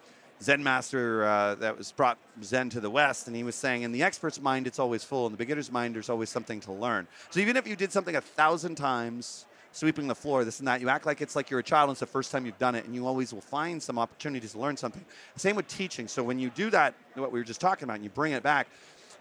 Zen 0.42 0.62
master 0.62 1.24
uh, 1.24 1.54
that 1.56 1.78
was 1.78 1.92
brought 1.92 2.18
Zen 2.42 2.68
to 2.70 2.80
the 2.80 2.90
West, 2.90 3.28
and 3.28 3.36
he 3.36 3.44
was 3.44 3.54
saying, 3.54 3.82
in 3.82 3.92
the 3.92 4.02
expert's 4.02 4.40
mind, 4.40 4.66
it's 4.66 4.80
always 4.80 5.04
full. 5.04 5.26
In 5.26 5.32
the 5.32 5.38
beginner's 5.38 5.70
mind, 5.70 5.94
there's 5.94 6.10
always 6.10 6.30
something 6.30 6.58
to 6.60 6.72
learn. 6.72 7.06
So 7.30 7.38
even 7.38 7.56
if 7.56 7.66
you 7.66 7.76
did 7.76 7.92
something 7.92 8.16
a 8.16 8.20
thousand 8.20 8.74
times 8.74 9.46
sweeping 9.72 10.06
the 10.06 10.14
floor, 10.14 10.44
this 10.44 10.58
and 10.58 10.68
that. 10.68 10.80
You 10.80 10.88
act 10.88 11.06
like 11.06 11.20
it's 11.20 11.34
like 11.34 11.50
you're 11.50 11.60
a 11.60 11.64
child 11.64 11.88
and 11.88 11.94
it's 11.94 12.00
the 12.00 12.06
first 12.06 12.30
time 12.30 12.46
you've 12.46 12.58
done 12.58 12.74
it, 12.74 12.84
and 12.84 12.94
you 12.94 13.06
always 13.06 13.32
will 13.32 13.40
find 13.40 13.82
some 13.82 13.98
opportunities 13.98 14.52
to 14.52 14.58
learn 14.58 14.76
something. 14.76 15.04
Same 15.36 15.56
with 15.56 15.66
teaching. 15.66 16.06
So 16.08 16.22
when 16.22 16.38
you 16.38 16.50
do 16.50 16.70
that, 16.70 16.94
what 17.14 17.32
we 17.32 17.40
were 17.40 17.44
just 17.44 17.60
talking 17.60 17.84
about, 17.84 17.96
and 17.96 18.04
you 18.04 18.10
bring 18.10 18.32
it 18.32 18.42
back, 18.42 18.68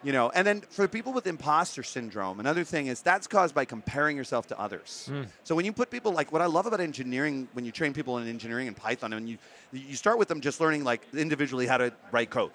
you 0.03 0.11
know, 0.11 0.31
and 0.33 0.45
then 0.45 0.61
for 0.61 0.87
people 0.87 1.13
with 1.13 1.27
imposter 1.27 1.83
syndrome, 1.83 2.39
another 2.39 2.63
thing 2.63 2.87
is 2.87 3.01
that's 3.01 3.27
caused 3.27 3.53
by 3.53 3.65
comparing 3.65 4.17
yourself 4.17 4.47
to 4.47 4.59
others. 4.59 5.07
Mm. 5.11 5.27
So 5.43 5.55
when 5.55 5.65
you 5.65 5.73
put 5.73 5.89
people 5.89 6.11
like 6.11 6.31
what 6.31 6.41
I 6.41 6.47
love 6.47 6.65
about 6.65 6.81
engineering, 6.81 7.47
when 7.53 7.65
you 7.65 7.71
train 7.71 7.93
people 7.93 8.17
in 8.17 8.27
engineering 8.27 8.67
and 8.67 8.75
Python, 8.75 9.13
and 9.13 9.29
you 9.29 9.37
you 9.71 9.95
start 9.95 10.17
with 10.17 10.27
them 10.27 10.41
just 10.41 10.59
learning 10.59 10.83
like 10.83 11.01
individually 11.13 11.67
how 11.67 11.77
to 11.77 11.93
write 12.11 12.29
code. 12.29 12.51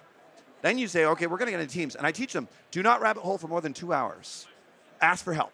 Then 0.62 0.78
you 0.78 0.88
say, 0.88 1.04
okay, 1.04 1.26
we're 1.26 1.36
going 1.38 1.46
to 1.46 1.52
get 1.52 1.60
into 1.60 1.72
teams, 1.72 1.94
and 1.94 2.06
I 2.06 2.10
teach 2.10 2.32
them: 2.32 2.48
do 2.72 2.82
not 2.82 3.00
rabbit 3.00 3.22
hole 3.22 3.38
for 3.38 3.46
more 3.46 3.60
than 3.60 3.72
two 3.72 3.92
hours. 3.92 4.46
Ask 5.00 5.24
for 5.24 5.32
help 5.32 5.52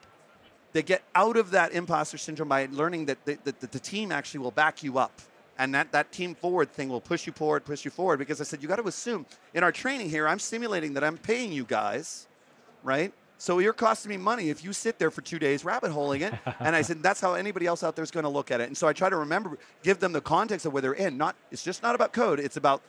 they 0.72 0.82
get 0.82 1.02
out 1.14 1.36
of 1.36 1.50
that 1.50 1.72
imposter 1.72 2.18
syndrome 2.18 2.48
by 2.48 2.68
learning 2.70 3.06
that 3.06 3.24
the, 3.24 3.38
that 3.44 3.60
the 3.60 3.78
team 3.78 4.10
actually 4.10 4.40
will 4.40 4.50
back 4.50 4.82
you 4.82 4.98
up 4.98 5.20
and 5.58 5.74
that, 5.74 5.92
that 5.92 6.12
team 6.12 6.34
forward 6.34 6.72
thing 6.72 6.88
will 6.88 7.00
push 7.00 7.26
you 7.26 7.32
forward, 7.32 7.64
push 7.64 7.84
you 7.84 7.90
forward. 7.90 8.18
Because 8.18 8.40
I 8.40 8.44
said, 8.44 8.62
you 8.62 8.68
got 8.68 8.76
to 8.76 8.86
assume 8.86 9.26
in 9.54 9.62
our 9.62 9.72
training 9.72 10.10
here, 10.10 10.26
I'm 10.26 10.38
simulating 10.38 10.94
that 10.94 11.04
I'm 11.04 11.18
paying 11.18 11.52
you 11.52 11.64
guys, 11.64 12.26
right? 12.82 13.12
So 13.38 13.58
you're 13.58 13.72
costing 13.72 14.10
me 14.10 14.16
money 14.16 14.50
if 14.50 14.64
you 14.64 14.72
sit 14.72 14.98
there 14.98 15.10
for 15.10 15.20
two 15.20 15.38
days 15.38 15.64
rabbit 15.64 15.90
holing 15.90 16.22
it. 16.22 16.34
and 16.60 16.74
I 16.74 16.82
said, 16.82 17.02
that's 17.02 17.20
how 17.20 17.34
anybody 17.34 17.66
else 17.66 17.82
out 17.82 17.96
there 17.96 18.02
is 18.02 18.10
going 18.10 18.24
to 18.24 18.30
look 18.30 18.50
at 18.50 18.60
it. 18.60 18.68
And 18.68 18.76
so 18.76 18.88
I 18.88 18.92
try 18.92 19.10
to 19.10 19.16
remember, 19.16 19.58
give 19.82 19.98
them 19.98 20.12
the 20.12 20.20
context 20.20 20.64
of 20.64 20.72
where 20.72 20.80
they're 20.80 20.92
in. 20.94 21.16
Not, 21.18 21.36
it's 21.50 21.62
just 21.62 21.82
not 21.82 21.94
about 21.94 22.12
code. 22.12 22.40
It's 22.40 22.56
about 22.56 22.82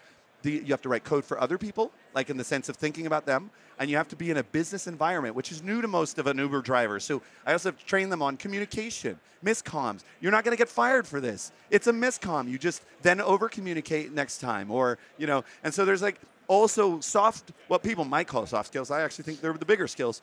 the, 0.43 0.51
you 0.51 0.67
have 0.67 0.81
to 0.83 0.89
write 0.89 1.03
code 1.03 1.25
for 1.25 1.39
other 1.41 1.57
people, 1.57 1.91
like 2.13 2.29
in 2.29 2.37
the 2.37 2.43
sense 2.43 2.69
of 2.69 2.75
thinking 2.75 3.07
about 3.07 3.25
them, 3.25 3.49
and 3.79 3.89
you 3.89 3.97
have 3.97 4.07
to 4.09 4.15
be 4.15 4.29
in 4.29 4.37
a 4.37 4.43
business 4.43 4.87
environment, 4.87 5.35
which 5.35 5.51
is 5.51 5.63
new 5.63 5.81
to 5.81 5.87
most 5.87 6.19
of 6.19 6.27
an 6.27 6.37
Uber 6.37 6.61
driver. 6.61 6.99
So 6.99 7.21
I 7.45 7.53
also 7.53 7.69
have 7.69 7.79
to 7.79 7.85
train 7.85 8.09
them 8.09 8.21
on 8.21 8.37
communication, 8.37 9.19
miscoms. 9.43 10.03
You're 10.21 10.31
not 10.31 10.43
going 10.43 10.55
to 10.55 10.61
get 10.61 10.69
fired 10.69 11.07
for 11.07 11.19
this. 11.19 11.51
It's 11.71 11.87
a 11.87 11.93
miscom. 11.93 12.49
You 12.49 12.57
just 12.57 12.83
then 13.01 13.19
over 13.19 13.49
communicate 13.49 14.11
next 14.13 14.37
time, 14.37 14.69
or 14.69 14.99
you 15.17 15.27
know. 15.27 15.43
And 15.63 15.73
so 15.73 15.85
there's 15.85 16.01
like 16.01 16.19
also 16.47 16.99
soft, 16.99 17.51
what 17.67 17.81
people 17.81 18.05
might 18.05 18.27
call 18.27 18.45
soft 18.45 18.67
skills. 18.67 18.91
I 18.91 19.01
actually 19.01 19.23
think 19.23 19.41
they're 19.41 19.53
the 19.53 19.65
bigger 19.65 19.87
skills 19.87 20.21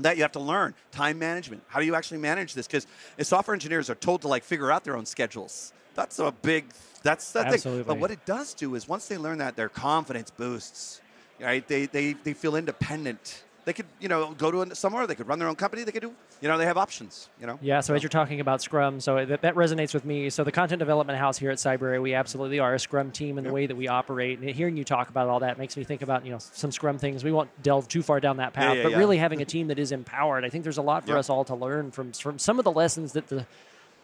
that 0.00 0.16
you 0.16 0.22
have 0.22 0.32
to 0.32 0.40
learn 0.40 0.74
time 0.90 1.16
management 1.16 1.62
how 1.68 1.78
do 1.78 1.86
you 1.86 1.94
actually 1.94 2.18
manage 2.18 2.54
this 2.54 2.66
because 2.66 2.88
software 3.22 3.54
engineers 3.54 3.88
are 3.88 3.94
told 3.94 4.20
to 4.20 4.28
like 4.28 4.42
figure 4.42 4.70
out 4.70 4.82
their 4.82 4.96
own 4.96 5.06
schedules 5.06 5.72
that's 5.96 6.18
a 6.20 6.30
big 6.30 6.66
that's 7.02 7.32
the 7.32 7.40
Absolutely. 7.40 7.84
thing. 7.84 7.88
But 7.88 8.00
what 8.00 8.10
it 8.10 8.24
does 8.26 8.52
do 8.52 8.74
is 8.74 8.88
once 8.88 9.06
they 9.06 9.16
learn 9.16 9.38
that, 9.38 9.56
their 9.56 9.68
confidence 9.68 10.30
boosts. 10.30 11.00
Right? 11.40 11.66
They, 11.66 11.86
they, 11.86 12.14
they 12.14 12.32
feel 12.32 12.56
independent. 12.56 13.44
They 13.64 13.72
could, 13.72 13.86
you 14.00 14.08
know, 14.08 14.32
go 14.32 14.50
to 14.50 14.74
somewhere. 14.74 15.06
They 15.06 15.14
could 15.14 15.28
run 15.28 15.38
their 15.38 15.48
own 15.48 15.54
company. 15.54 15.84
They 15.84 15.92
could 15.92 16.02
do, 16.02 16.14
you 16.40 16.48
know, 16.48 16.56
they 16.56 16.64
have 16.64 16.78
options. 16.78 17.28
You 17.40 17.46
know. 17.46 17.58
Yeah. 17.60 17.80
So, 17.80 17.88
so. 17.88 17.94
as 17.94 18.02
you're 18.02 18.10
talking 18.10 18.40
about 18.40 18.62
Scrum, 18.62 19.00
so 19.00 19.24
that, 19.24 19.42
that 19.42 19.54
resonates 19.54 19.92
with 19.92 20.04
me. 20.04 20.30
So 20.30 20.44
the 20.44 20.52
content 20.52 20.78
development 20.78 21.18
house 21.18 21.36
here 21.36 21.50
at 21.50 21.58
Cybrary, 21.58 22.00
we 22.00 22.14
absolutely 22.14 22.58
are 22.58 22.74
a 22.74 22.78
Scrum 22.78 23.10
team 23.10 23.38
in 23.38 23.44
the 23.44 23.52
way 23.52 23.66
that 23.66 23.76
we 23.76 23.86
operate. 23.86 24.38
And 24.38 24.48
hearing 24.48 24.76
you 24.76 24.84
talk 24.84 25.10
about 25.10 25.28
all 25.28 25.40
that 25.40 25.58
makes 25.58 25.76
me 25.76 25.84
think 25.84 26.02
about, 26.02 26.24
you 26.24 26.32
know, 26.32 26.38
some 26.38 26.72
Scrum 26.72 26.96
things. 26.96 27.22
We 27.22 27.32
won't 27.32 27.50
delve 27.62 27.86
too 27.86 28.02
far 28.02 28.18
down 28.18 28.38
that 28.38 28.52
path, 28.52 28.64
yeah, 28.64 28.72
yeah, 28.74 28.82
but 28.82 28.92
yeah. 28.92 28.98
really 28.98 29.18
having 29.18 29.42
a 29.42 29.44
team 29.44 29.68
that 29.68 29.78
is 29.78 29.92
empowered. 29.92 30.44
I 30.44 30.48
think 30.48 30.64
there's 30.64 30.78
a 30.78 30.82
lot 30.82 31.06
for 31.06 31.18
us 31.18 31.28
all 31.28 31.44
to 31.44 31.54
learn 31.54 31.90
from 31.90 32.12
from 32.12 32.38
some 32.38 32.58
of 32.58 32.64
the 32.64 32.72
lessons 32.72 33.12
that 33.12 33.26
the 33.28 33.46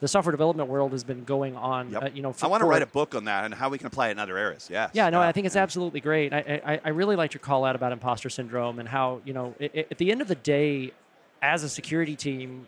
the 0.03 0.09
software 0.09 0.33
development 0.33 0.69
world 0.69 0.91
has 0.91 1.05
been 1.05 1.23
going 1.23 1.57
on. 1.57 1.93
Yep. 1.93 2.03
Uh, 2.03 2.09
you 2.12 2.23
know, 2.23 2.33
for, 2.33 2.47
I 2.47 2.49
want 2.49 2.61
to 2.62 2.67
write 2.67 2.83
a 2.83 2.87
book 2.87 3.15
on 3.15 3.27
that 3.27 3.45
and 3.45 3.55
how 3.55 3.69
we 3.69 3.79
can 3.79 3.87
apply 3.87 4.09
it 4.09 4.11
in 4.11 4.19
other 4.19 4.37
areas. 4.37 4.69
Yeah. 4.69 4.91
Yeah. 4.93 5.09
No, 5.11 5.21
I 5.21 5.31
think 5.31 5.47
it's 5.47 5.55
yeah. 5.55 5.62
absolutely 5.62 6.01
great. 6.01 6.33
I, 6.33 6.61
I, 6.67 6.81
I 6.85 6.88
really 6.88 7.15
liked 7.15 7.35
your 7.35 7.41
call 7.41 7.65
out 7.65 7.77
about 7.77 7.93
imposter 7.93 8.29
syndrome 8.29 8.81
and 8.81 8.88
how 8.88 9.21
you 9.25 9.33
know 9.33 9.55
it, 9.61 9.71
it, 9.73 9.88
at 9.93 9.99
the 9.99 10.11
end 10.11 10.21
of 10.21 10.27
the 10.27 10.35
day, 10.35 10.93
as 11.41 11.62
a 11.62 11.69
security 11.69 12.17
team, 12.17 12.67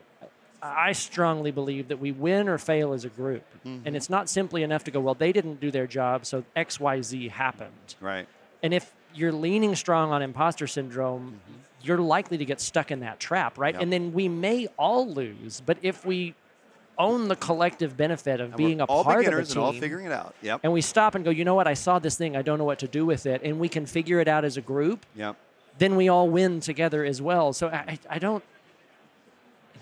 I 0.62 0.92
strongly 0.92 1.50
believe 1.50 1.88
that 1.88 1.98
we 1.98 2.12
win 2.12 2.48
or 2.48 2.56
fail 2.56 2.92
as 2.92 3.04
a 3.04 3.08
group, 3.08 3.42
mm-hmm. 3.66 3.84
and 3.84 3.96
it's 3.96 4.08
not 4.08 4.28
simply 4.28 4.62
enough 4.62 4.84
to 4.84 4.92
go, 4.92 5.00
well, 5.00 5.14
they 5.14 5.32
didn't 5.32 5.60
do 5.60 5.70
their 5.72 5.86
job, 5.88 6.24
so 6.24 6.44
X, 6.56 6.78
Y, 6.78 7.02
Z 7.02 7.28
happened. 7.28 7.96
Right. 8.00 8.26
And 8.62 8.72
if 8.72 8.92
you're 9.12 9.32
leaning 9.32 9.74
strong 9.74 10.12
on 10.12 10.22
imposter 10.22 10.66
syndrome, 10.66 11.40
mm-hmm. 11.48 11.60
you're 11.82 11.98
likely 11.98 12.38
to 12.38 12.44
get 12.44 12.60
stuck 12.60 12.90
in 12.90 13.00
that 13.00 13.20
trap, 13.20 13.58
right? 13.58 13.74
Yep. 13.74 13.82
And 13.82 13.92
then 13.92 14.12
we 14.12 14.28
may 14.28 14.68
all 14.78 15.06
lose, 15.06 15.60
but 15.64 15.78
if 15.82 16.06
we 16.06 16.34
own 16.98 17.28
the 17.28 17.36
collective 17.36 17.96
benefit 17.96 18.40
of 18.40 18.48
and 18.48 18.56
being 18.56 18.80
a 18.80 18.84
all 18.84 19.04
part 19.04 19.24
of 19.24 19.24
the 19.24 19.44
team. 19.44 19.56
And 19.56 19.56
all 19.58 19.72
figuring 19.72 20.06
it 20.06 20.12
out. 20.12 20.34
Yep. 20.42 20.60
And 20.62 20.72
we 20.72 20.80
stop 20.80 21.14
and 21.14 21.24
go, 21.24 21.30
you 21.30 21.44
know 21.44 21.54
what? 21.54 21.66
I 21.66 21.74
saw 21.74 21.98
this 21.98 22.16
thing. 22.16 22.36
I 22.36 22.42
don't 22.42 22.58
know 22.58 22.64
what 22.64 22.78
to 22.80 22.88
do 22.88 23.04
with 23.06 23.26
it, 23.26 23.42
and 23.42 23.58
we 23.58 23.68
can 23.68 23.86
figure 23.86 24.20
it 24.20 24.28
out 24.28 24.44
as 24.44 24.56
a 24.56 24.60
group. 24.60 25.04
Yep. 25.16 25.36
Then 25.78 25.96
we 25.96 26.08
all 26.08 26.28
win 26.28 26.60
together 26.60 27.04
as 27.04 27.20
well. 27.20 27.52
So 27.52 27.68
I, 27.68 27.98
I 28.08 28.18
don't. 28.18 28.44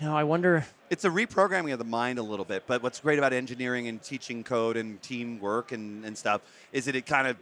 You 0.01 0.07
know, 0.07 0.17
I 0.17 0.23
wonder. 0.23 0.65
It's 0.89 1.05
a 1.05 1.09
reprogramming 1.09 1.71
of 1.71 1.79
the 1.79 1.85
mind 1.85 2.19
a 2.19 2.23
little 2.23 2.45
bit. 2.45 2.63
But 2.67 2.83
what's 2.83 2.99
great 2.99 3.19
about 3.19 3.31
engineering 3.31 3.87
and 3.87 4.01
teaching 4.01 4.43
code 4.43 4.75
and 4.75 5.01
teamwork 5.01 5.71
and, 5.71 6.03
and 6.03 6.17
stuff 6.17 6.41
is 6.71 6.85
that 6.85 6.95
it 6.95 7.05
kind 7.05 7.27
of, 7.27 7.37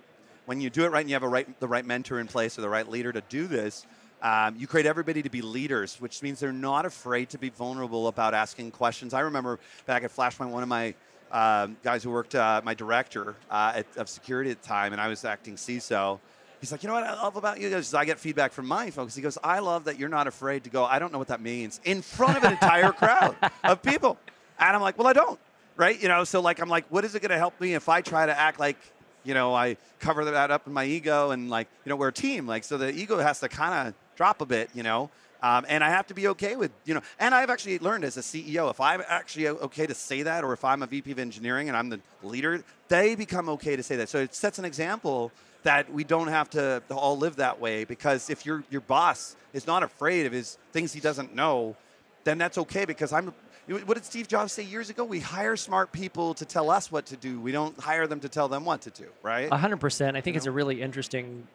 when 0.45 0.59
you 0.61 0.69
do 0.69 0.83
it 0.83 0.91
right 0.91 0.99
and 0.99 1.09
you 1.09 1.15
have 1.15 1.23
a 1.23 1.27
right, 1.27 1.59
the 1.59 1.67
right 1.67 1.85
mentor 1.85 2.19
in 2.19 2.27
place 2.27 2.57
or 2.57 2.61
the 2.61 2.69
right 2.69 2.87
leader 2.89 3.11
to 3.11 3.21
do 3.29 3.47
this, 3.47 3.85
Um, 4.21 4.55
you 4.57 4.67
create 4.67 4.85
everybody 4.85 5.23
to 5.23 5.29
be 5.29 5.41
leaders, 5.41 5.99
which 5.99 6.21
means 6.21 6.39
they're 6.39 6.53
not 6.53 6.85
afraid 6.85 7.29
to 7.29 7.37
be 7.37 7.49
vulnerable 7.49 8.07
about 8.07 8.33
asking 8.33 8.71
questions. 8.71 9.13
I 9.13 9.21
remember 9.21 9.59
back 9.87 10.03
at 10.03 10.15
Flashpoint, 10.15 10.49
one 10.49 10.61
of 10.61 10.69
my 10.69 10.93
um, 11.31 11.77
guys 11.83 12.03
who 12.03 12.11
worked, 12.11 12.35
uh, 12.35 12.61
my 12.63 12.73
director 12.73 13.35
uh, 13.49 13.73
at, 13.77 13.85
of 13.97 14.09
security 14.09 14.51
at 14.51 14.61
the 14.61 14.67
time, 14.67 14.91
and 14.91 15.01
I 15.01 15.07
was 15.07 15.25
acting 15.25 15.55
CISO. 15.55 16.19
He's 16.59 16.71
like, 16.71 16.83
you 16.83 16.87
know 16.87 16.93
what 16.93 17.03
I 17.03 17.13
love 17.13 17.35
about 17.35 17.59
you 17.59 17.71
guys? 17.71 17.93
I 17.95 18.05
get 18.05 18.19
feedback 18.19 18.51
from 18.51 18.67
my 18.67 18.91
folks. 18.91 19.15
He 19.15 19.21
goes, 19.23 19.39
I 19.43 19.59
love 19.59 19.85
that 19.85 19.97
you're 19.97 20.09
not 20.09 20.27
afraid 20.27 20.63
to 20.65 20.69
go, 20.69 20.85
I 20.85 20.99
don't 20.99 21.11
know 21.11 21.17
what 21.17 21.29
that 21.29 21.41
means, 21.41 21.81
in 21.83 22.03
front 22.03 22.37
of 22.37 22.43
an 22.43 22.51
entire 22.51 22.91
crowd 22.91 23.35
of 23.63 23.81
people. 23.83 24.19
And 24.59 24.75
I'm 24.75 24.81
like, 24.81 24.99
well, 24.99 25.07
I 25.07 25.13
don't, 25.13 25.39
right? 25.75 25.99
You 25.99 26.09
know, 26.09 26.23
so 26.23 26.41
like, 26.41 26.59
I'm 26.59 26.69
like, 26.69 26.85
what 26.89 27.03
is 27.03 27.15
it 27.15 27.21
going 27.21 27.31
to 27.31 27.37
help 27.37 27.59
me 27.59 27.73
if 27.73 27.89
I 27.89 28.01
try 28.01 28.27
to 28.27 28.37
act 28.37 28.59
like, 28.59 28.77
you 29.23 29.33
know, 29.33 29.55
I 29.55 29.77
cover 29.99 30.25
that 30.25 30.51
up 30.51 30.67
in 30.67 30.73
my 30.73 30.85
ego 30.85 31.31
and 31.31 31.49
like, 31.49 31.67
you 31.85 31.89
know, 31.89 31.95
we're 31.95 32.09
a 32.09 32.13
team. 32.13 32.45
Like, 32.45 32.63
so 32.63 32.77
the 32.77 32.93
ego 32.93 33.17
has 33.17 33.39
to 33.39 33.49
kind 33.49 33.87
of 33.87 33.93
drop 34.21 34.39
a 34.39 34.45
bit, 34.45 34.69
you 34.75 34.83
know. 34.83 35.09
Um, 35.41 35.65
and 35.67 35.83
I 35.83 35.89
have 35.89 36.05
to 36.07 36.13
be 36.13 36.27
okay 36.27 36.55
with, 36.55 36.69
you 36.85 36.93
know, 36.93 37.01
and 37.19 37.33
I've 37.33 37.49
actually 37.49 37.79
learned 37.79 38.03
as 38.03 38.17
a 38.17 38.21
CEO, 38.21 38.69
if 38.69 38.79
I'm 38.79 39.01
actually 39.07 39.47
okay 39.47 39.87
to 39.87 39.95
say 39.95 40.21
that, 40.21 40.43
or 40.43 40.53
if 40.53 40.63
I'm 40.63 40.83
a 40.83 40.85
VP 40.85 41.11
of 41.13 41.17
engineering 41.17 41.69
and 41.69 41.75
I'm 41.75 41.89
the 41.89 41.99
leader, 42.21 42.63
they 42.87 43.15
become 43.15 43.49
okay 43.49 43.75
to 43.75 43.81
say 43.81 43.95
that. 43.95 44.09
So 44.09 44.19
it 44.19 44.35
sets 44.35 44.59
an 44.59 44.65
example 44.65 45.31
that 45.63 45.91
we 45.91 46.03
don't 46.03 46.27
have 46.27 46.51
to 46.51 46.83
all 46.91 47.17
live 47.17 47.37
that 47.37 47.59
way 47.59 47.83
because 47.83 48.29
if 48.29 48.45
your 48.45 48.63
your 48.69 48.81
boss 48.81 49.35
is 49.53 49.65
not 49.65 49.81
afraid 49.81 50.27
of 50.27 50.33
his 50.33 50.59
things 50.71 50.93
he 50.93 50.99
doesn't 50.99 51.33
know, 51.33 51.75
then 52.23 52.37
that's 52.37 52.59
okay 52.59 52.85
because 52.85 53.11
I'm 53.11 53.33
what 53.67 53.95
did 53.95 54.05
Steve 54.05 54.27
Jobs 54.27 54.51
say 54.53 54.63
years 54.63 54.89
ago? 54.91 55.03
We 55.03 55.19
hire 55.19 55.55
smart 55.55 55.91
people 55.91 56.35
to 56.35 56.45
tell 56.45 56.69
us 56.69 56.91
what 56.91 57.05
to 57.07 57.15
do. 57.15 57.39
We 57.39 57.51
don't 57.51 57.79
hire 57.79 58.05
them 58.05 58.19
to 58.19 58.29
tell 58.29 58.47
them 58.47 58.65
what 58.65 58.81
to 58.81 58.91
do, 58.91 59.07
right? 59.23 59.49
100%. 59.49 60.15
I 60.15 60.21
think 60.21 60.35
you 60.35 60.37
it's 60.37 60.45
a 60.45 60.51
really 60.51 60.81
interesting 60.81 61.47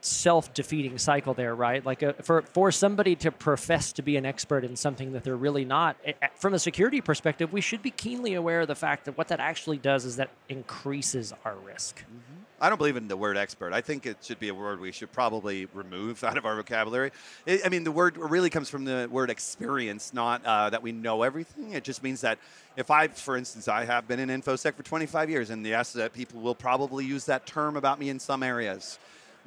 self-defeating 0.00 0.98
cycle 0.98 1.34
there, 1.34 1.54
right? 1.54 1.84
Like 1.84 2.02
a, 2.02 2.10
uh, 2.10 2.22
for 2.22 2.42
for 2.42 2.70
somebody 2.70 3.16
to 3.16 3.32
profess 3.32 3.92
to 3.92 4.02
be 4.02 4.16
an 4.16 4.24
expert 4.24 4.64
in 4.64 4.76
something 4.76 5.12
that 5.12 5.24
they're 5.24 5.36
really 5.36 5.64
not, 5.64 5.96
from 6.36 6.54
a 6.54 6.58
security 6.58 7.00
perspective, 7.00 7.52
we 7.52 7.60
should 7.60 7.82
be 7.82 7.90
keenly 7.90 8.34
aware 8.34 8.62
of 8.62 8.68
the 8.68 8.74
fact 8.74 9.04
that 9.06 9.16
what 9.16 9.28
that 9.28 9.40
actually 9.40 9.78
does 9.78 10.04
is 10.04 10.16
that 10.16 10.30
increases 10.48 11.32
our 11.44 11.56
risk. 11.56 12.00
Mm-hmm. 12.00 12.38
I 12.60 12.68
don't 12.68 12.78
believe 12.78 12.96
in 12.96 13.06
the 13.06 13.16
word 13.16 13.36
expert. 13.36 13.72
I 13.72 13.80
think 13.80 14.04
it 14.04 14.18
should 14.20 14.40
be 14.40 14.48
a 14.48 14.54
word 14.54 14.80
we 14.80 14.90
should 14.90 15.12
probably 15.12 15.68
remove 15.74 16.24
out 16.24 16.36
of 16.36 16.44
our 16.44 16.56
vocabulary. 16.56 17.12
It, 17.46 17.60
I 17.64 17.68
mean, 17.68 17.84
the 17.84 17.92
word 17.92 18.16
really 18.16 18.50
comes 18.50 18.68
from 18.68 18.84
the 18.84 19.08
word 19.10 19.30
experience, 19.30 20.12
not 20.12 20.44
uh, 20.44 20.70
that 20.70 20.82
we 20.82 20.92
know 20.92 21.22
everything. 21.22 21.72
It 21.72 21.84
just 21.84 22.02
means 22.02 22.20
that 22.22 22.38
if 22.76 22.90
I, 22.90 23.08
for 23.08 23.36
instance, 23.36 23.68
I 23.68 23.84
have 23.84 24.08
been 24.08 24.18
in 24.18 24.28
InfoSec 24.28 24.74
for 24.74 24.82
25 24.82 25.30
years, 25.30 25.50
and 25.50 25.64
yes, 25.64 25.92
that 25.92 26.12
people 26.12 26.40
will 26.40 26.54
probably 26.54 27.04
use 27.04 27.26
that 27.26 27.46
term 27.46 27.76
about 27.76 28.00
me 28.00 28.08
in 28.08 28.18
some 28.18 28.42
areas. 28.42 28.98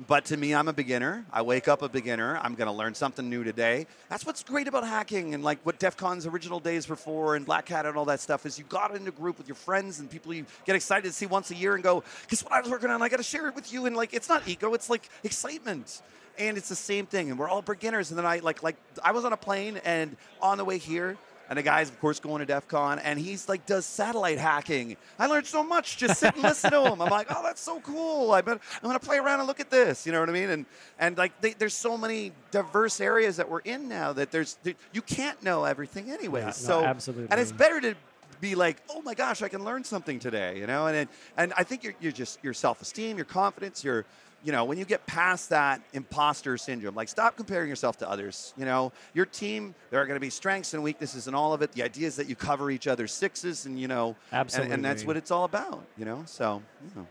But 0.08 0.26
to 0.26 0.38
me, 0.38 0.56
I'm 0.56 0.68
a 0.68 0.74
beginner. 0.74 1.26
I 1.32 1.44
wake 1.44 1.68
up 1.68 1.84
a 1.84 1.90
beginner. 1.90 2.40
I'm 2.42 2.56
going 2.56 2.68
to 2.68 2.74
learn 2.74 2.96
something 2.96 3.30
new 3.30 3.44
today. 3.44 3.86
That's 4.10 4.26
what's 4.26 4.42
great 4.42 4.68
about 4.68 4.84
hacking 4.84 5.36
and 5.36 5.44
like 5.44 5.60
what 5.64 5.78
DEF 5.78 5.96
CON's 5.96 6.26
original 6.26 6.60
days 6.60 6.90
were 6.90 6.96
for 6.96 7.36
and 7.36 7.46
Black 7.46 7.68
Hat 7.68 7.86
and 7.86 7.96
all 7.96 8.06
that 8.06 8.20
stuff 8.20 8.46
is 8.48 8.58
you 8.58 8.66
got 8.66 8.96
in 8.96 9.08
a 9.08 9.12
group 9.12 9.38
with 9.38 9.48
your 9.48 9.56
friends 9.56 10.00
and 10.00 10.10
people 10.10 10.34
you 10.34 10.46
get 10.66 10.76
excited 10.76 11.08
to 11.08 11.14
see 11.14 11.28
once 11.28 11.52
a 11.52 11.56
year 11.56 11.76
and 11.76 11.84
go, 11.84 12.04
guess 12.30 12.44
what 12.44 12.54
I 12.54 12.62
was 12.62 12.70
working 12.72 12.90
on? 12.90 13.02
I 13.02 13.10
got 13.10 13.18
to 13.18 13.24
share 13.24 13.48
it 13.48 13.54
with 13.54 13.72
you. 13.72 13.86
And 13.86 13.96
like, 13.96 14.14
it's 14.14 14.28
not 14.28 14.48
ego, 14.48 14.74
it's 14.74 14.90
like 14.90 15.08
excitement. 15.24 16.02
And 16.40 16.58
it's 16.58 16.70
the 16.70 16.76
same 16.76 17.06
thing. 17.06 17.30
And 17.30 17.38
we're 17.38 17.50
all 17.50 17.62
beginners. 17.62 18.10
And 18.10 18.18
then 18.18 18.26
I 18.26 18.40
like, 18.40 18.64
like 18.64 18.78
I 19.04 19.12
was 19.12 19.24
on 19.24 19.34
a 19.34 19.38
plane 19.38 19.80
and 19.86 20.18
on 20.42 20.58
the 20.58 20.66
way 20.66 20.80
here, 20.80 21.18
and 21.52 21.58
the 21.58 21.64
guy's 21.64 21.90
of 21.90 22.00
course 22.00 22.22
going 22.22 22.40
to 22.40 22.46
DEF 22.46 22.70
CON, 22.70 22.98
and 23.00 23.20
he's 23.20 23.50
like 23.50 23.66
does 23.66 23.86
satellite 23.86 24.38
hacking. 24.38 24.96
I 25.20 25.28
learned 25.28 25.46
so 25.46 25.62
much 25.62 25.98
just 25.98 26.22
sit 26.22 26.34
and 26.34 26.44
listen 26.44 26.72
to 26.72 26.86
him. 26.86 27.02
I'm 27.02 27.10
like, 27.10 27.28
oh, 27.30 27.44
that's 27.44 27.60
so 27.60 27.82
cool. 27.82 28.32
I 28.32 28.40
bet 28.40 28.58
I'm 28.82 28.88
gonna 28.88 29.00
play 29.00 29.18
around 29.18 29.40
and 29.40 29.48
look 29.48 29.60
at 29.60 29.70
this. 29.70 30.06
You 30.06 30.14
know 30.14 30.22
what 30.22 30.30
I 30.30 30.32
mean? 30.32 30.50
And 30.50 30.66
and 30.98 31.18
like 31.18 31.40
they, 31.42 31.52
there's 31.52 31.74
so 31.74 31.98
many 31.98 32.32
diverse 32.52 33.02
areas 33.02 33.36
that 33.36 33.50
we're 33.50 33.60
in 33.60 33.90
now 33.90 34.14
that 34.14 34.32
there's 34.32 34.58
you 34.94 35.02
can't 35.02 35.44
know 35.44 35.66
everything 35.66 36.10
anyway. 36.10 36.40
Yeah, 36.40 36.52
so 36.52 36.82
no, 36.82 36.88
absolutely, 36.88 37.28
and 37.30 37.40
it's 37.40 37.52
better 37.52 37.82
to 37.82 37.96
be 38.40 38.56
like, 38.56 38.78
oh 38.90 39.02
my 39.02 39.14
gosh, 39.14 39.42
I 39.42 39.50
can 39.50 39.66
learn 39.66 39.84
something 39.84 40.20
today, 40.20 40.58
you 40.58 40.68
know? 40.68 40.88
And 40.88 41.10
and 41.36 41.54
I 41.58 41.64
think 41.64 41.84
you're, 41.84 41.96
you're 42.00 42.14
just 42.14 42.40
your 42.42 42.54
self-esteem, 42.54 43.18
your 43.18 43.26
confidence, 43.26 43.84
your 43.84 44.06
you 44.44 44.52
know, 44.52 44.66
when 44.66 44.78
you 44.78 44.86
get 44.86 45.06
past 45.06 45.50
that 45.50 45.82
imposter 45.94 46.58
syndrome, 46.58 46.96
like 46.96 47.10
stop 47.10 47.38
comparing 47.38 47.70
yourself 47.70 47.98
to 47.98 48.10
others. 48.10 48.54
You 48.58 48.66
know, 48.66 48.92
your 49.14 49.26
team, 49.26 49.76
there 49.90 50.02
are 50.02 50.06
going 50.06 50.16
to 50.16 50.22
be 50.22 50.30
strengths 50.30 50.74
and 50.74 50.82
weaknesses 50.84 51.28
and 51.28 51.36
all 51.36 51.54
of 51.54 51.62
it. 51.62 51.72
The 51.74 51.84
idea 51.84 52.08
is 52.08 52.16
that 52.16 52.28
you 52.28 52.36
cover 52.36 52.72
each 52.72 52.88
other's 52.88 53.12
sixes 53.12 53.66
and, 53.66 53.80
you 53.80 53.88
know, 53.88 54.16
Absolutely. 54.32 54.74
And, 54.74 54.74
and 54.74 54.86
that's 54.86 55.06
what 55.06 55.18
it's 55.18 55.32
all 55.32 55.44
about, 55.44 55.84
you 55.98 56.06
know? 56.06 56.24
So, 56.26 56.62
you 56.84 57.02
know. 57.02 57.08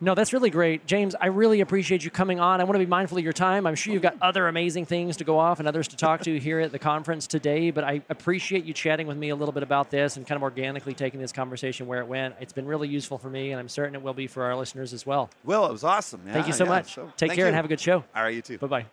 No, 0.00 0.14
that's 0.14 0.32
really 0.32 0.50
great. 0.50 0.86
James, 0.86 1.14
I 1.20 1.26
really 1.26 1.60
appreciate 1.60 2.04
you 2.04 2.10
coming 2.10 2.40
on. 2.40 2.60
I 2.60 2.64
want 2.64 2.74
to 2.74 2.78
be 2.78 2.86
mindful 2.86 3.16
of 3.18 3.24
your 3.24 3.32
time. 3.32 3.66
I'm 3.66 3.74
sure 3.74 3.92
you've 3.92 4.02
got 4.02 4.16
other 4.20 4.48
amazing 4.48 4.86
things 4.86 5.16
to 5.18 5.24
go 5.24 5.38
off 5.38 5.60
and 5.60 5.68
others 5.68 5.88
to 5.88 5.96
talk 5.96 6.22
to 6.22 6.38
here 6.38 6.60
at 6.60 6.72
the 6.72 6.78
conference 6.78 7.26
today, 7.26 7.70
but 7.70 7.84
I 7.84 8.02
appreciate 8.08 8.64
you 8.64 8.74
chatting 8.74 9.06
with 9.06 9.16
me 9.16 9.30
a 9.30 9.36
little 9.36 9.52
bit 9.52 9.62
about 9.62 9.90
this 9.90 10.16
and 10.16 10.26
kind 10.26 10.36
of 10.36 10.42
organically 10.42 10.94
taking 10.94 11.20
this 11.20 11.32
conversation 11.32 11.86
where 11.86 12.00
it 12.00 12.06
went. 12.06 12.34
It's 12.40 12.52
been 12.52 12.66
really 12.66 12.88
useful 12.88 13.18
for 13.18 13.30
me, 13.30 13.52
and 13.52 13.60
I'm 13.60 13.68
certain 13.68 13.94
it 13.94 14.02
will 14.02 14.14
be 14.14 14.26
for 14.26 14.44
our 14.44 14.56
listeners 14.56 14.92
as 14.92 15.06
well. 15.06 15.30
Well, 15.44 15.66
it 15.66 15.72
was 15.72 15.84
awesome. 15.84 16.22
Yeah, 16.26 16.32
Thank 16.34 16.46
you 16.48 16.52
so 16.52 16.64
yeah, 16.64 16.70
much. 16.70 16.94
So, 16.94 17.12
Take 17.16 17.32
care 17.32 17.44
you. 17.44 17.46
and 17.46 17.56
have 17.56 17.64
a 17.64 17.68
good 17.68 17.80
show. 17.80 18.04
All 18.14 18.22
right, 18.22 18.34
you 18.34 18.42
too. 18.42 18.58
Bye 18.58 18.66
bye. 18.66 18.86